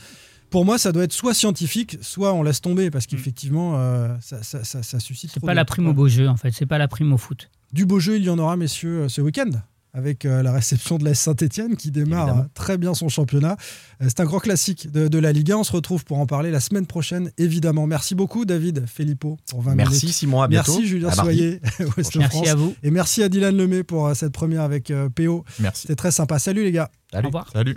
pour 0.51 0.65
moi, 0.65 0.79
ça 0.79 0.93
doit 0.93 1.05
être 1.05 1.13
soit 1.13 1.35
scientifique, 1.35 1.99
soit 2.01 2.33
on 2.33 2.43
laisse 2.43 2.61
tomber, 2.61 2.91
parce 2.91 3.07
qu'effectivement, 3.07 3.73
euh, 3.77 4.09
ça, 4.21 4.43
ça, 4.43 4.63
ça- 4.65 4.83
ça 4.83 5.01
suscite 5.01 5.31
C'est 5.35 5.41
pas 5.41 5.55
la 5.55 5.65
prime 5.65 5.87
au 5.89 5.93
beau 5.93 6.09
jeu, 6.09 6.29
en 6.29 6.37
fait. 6.37 6.53
C'est 6.53 6.67
pas 6.67 6.79
la 6.79 6.89
prime 6.89 7.13
au 7.13 7.19
foot. 7.19 7.51
Du 7.73 7.87
beau 7.87 7.99
jeu, 7.99 8.17
il 8.17 8.25
y 8.25 8.31
en 8.31 8.39
aura, 8.39 8.57
messieurs, 8.57 9.03
euh, 9.03 9.09
ce 9.09 9.21
week-end. 9.21 9.51
avec 9.97 10.25
euh, 10.25 10.43
la 10.43 10.51
réception 10.51 10.99
de 10.99 11.05
la 11.05 11.15
Saint-Etienne 11.15 11.77
qui 11.77 11.93
démarre 11.93 12.27
Évidemment. 12.29 12.49
très 12.55 12.79
bien 12.79 12.95
son 12.95 13.09
championnat. 13.09 13.57
C'est 14.01 14.19
un 14.19 14.25
grand 14.25 14.41
classique 14.41 14.91
de, 14.91 15.07
de 15.07 15.19
la 15.21 15.31
Ligue 15.31 15.53
1. 15.53 15.59
On 15.59 15.63
se 15.63 15.71
retrouve 15.71 16.05
pour 16.05 16.19
en 16.19 16.27
parler 16.27 16.51
la 16.51 16.59
semaine 16.59 16.85
prochaine, 16.85 17.31
évidemment. 17.39 17.87
Merci 17.87 18.17
beaucoup, 18.17 18.45
David 18.45 18.87
Filippo, 18.89 19.37
pour 19.49 19.63
20 19.63 19.77
Merci 19.77 20.07
minutes. 20.07 20.17
Simon, 20.17 20.43
à 20.43 20.49
bientôt. 20.49 20.73
Merci 20.73 20.89
Julien 20.89 21.11
À 21.11 21.15
mardi. 21.15 21.37
Soyer, 21.37 21.61
Ouest 21.97 22.17
Merci 22.17 22.37
France. 22.39 22.49
à 22.49 22.55
vous. 22.57 22.75
Et 22.83 22.91
merci 22.91 23.23
à 23.23 23.29
Dylan 23.29 23.57
Lemay 23.57 23.85
pour 23.85 24.09
euh, 24.09 24.15
cette 24.15 24.33
première 24.33 24.63
avec 24.63 24.91
euh, 24.91 25.09
PO. 25.11 25.45
Merci. 25.61 25.83
C'était 25.83 25.95
très 25.95 26.11
sympa. 26.11 26.41
Salut 26.41 26.65
les 26.65 26.73
gars. 26.73 26.91
Au 27.13 27.17
Salut. 27.17 27.27
revoir. 27.27 27.51
Salut. 27.53 27.77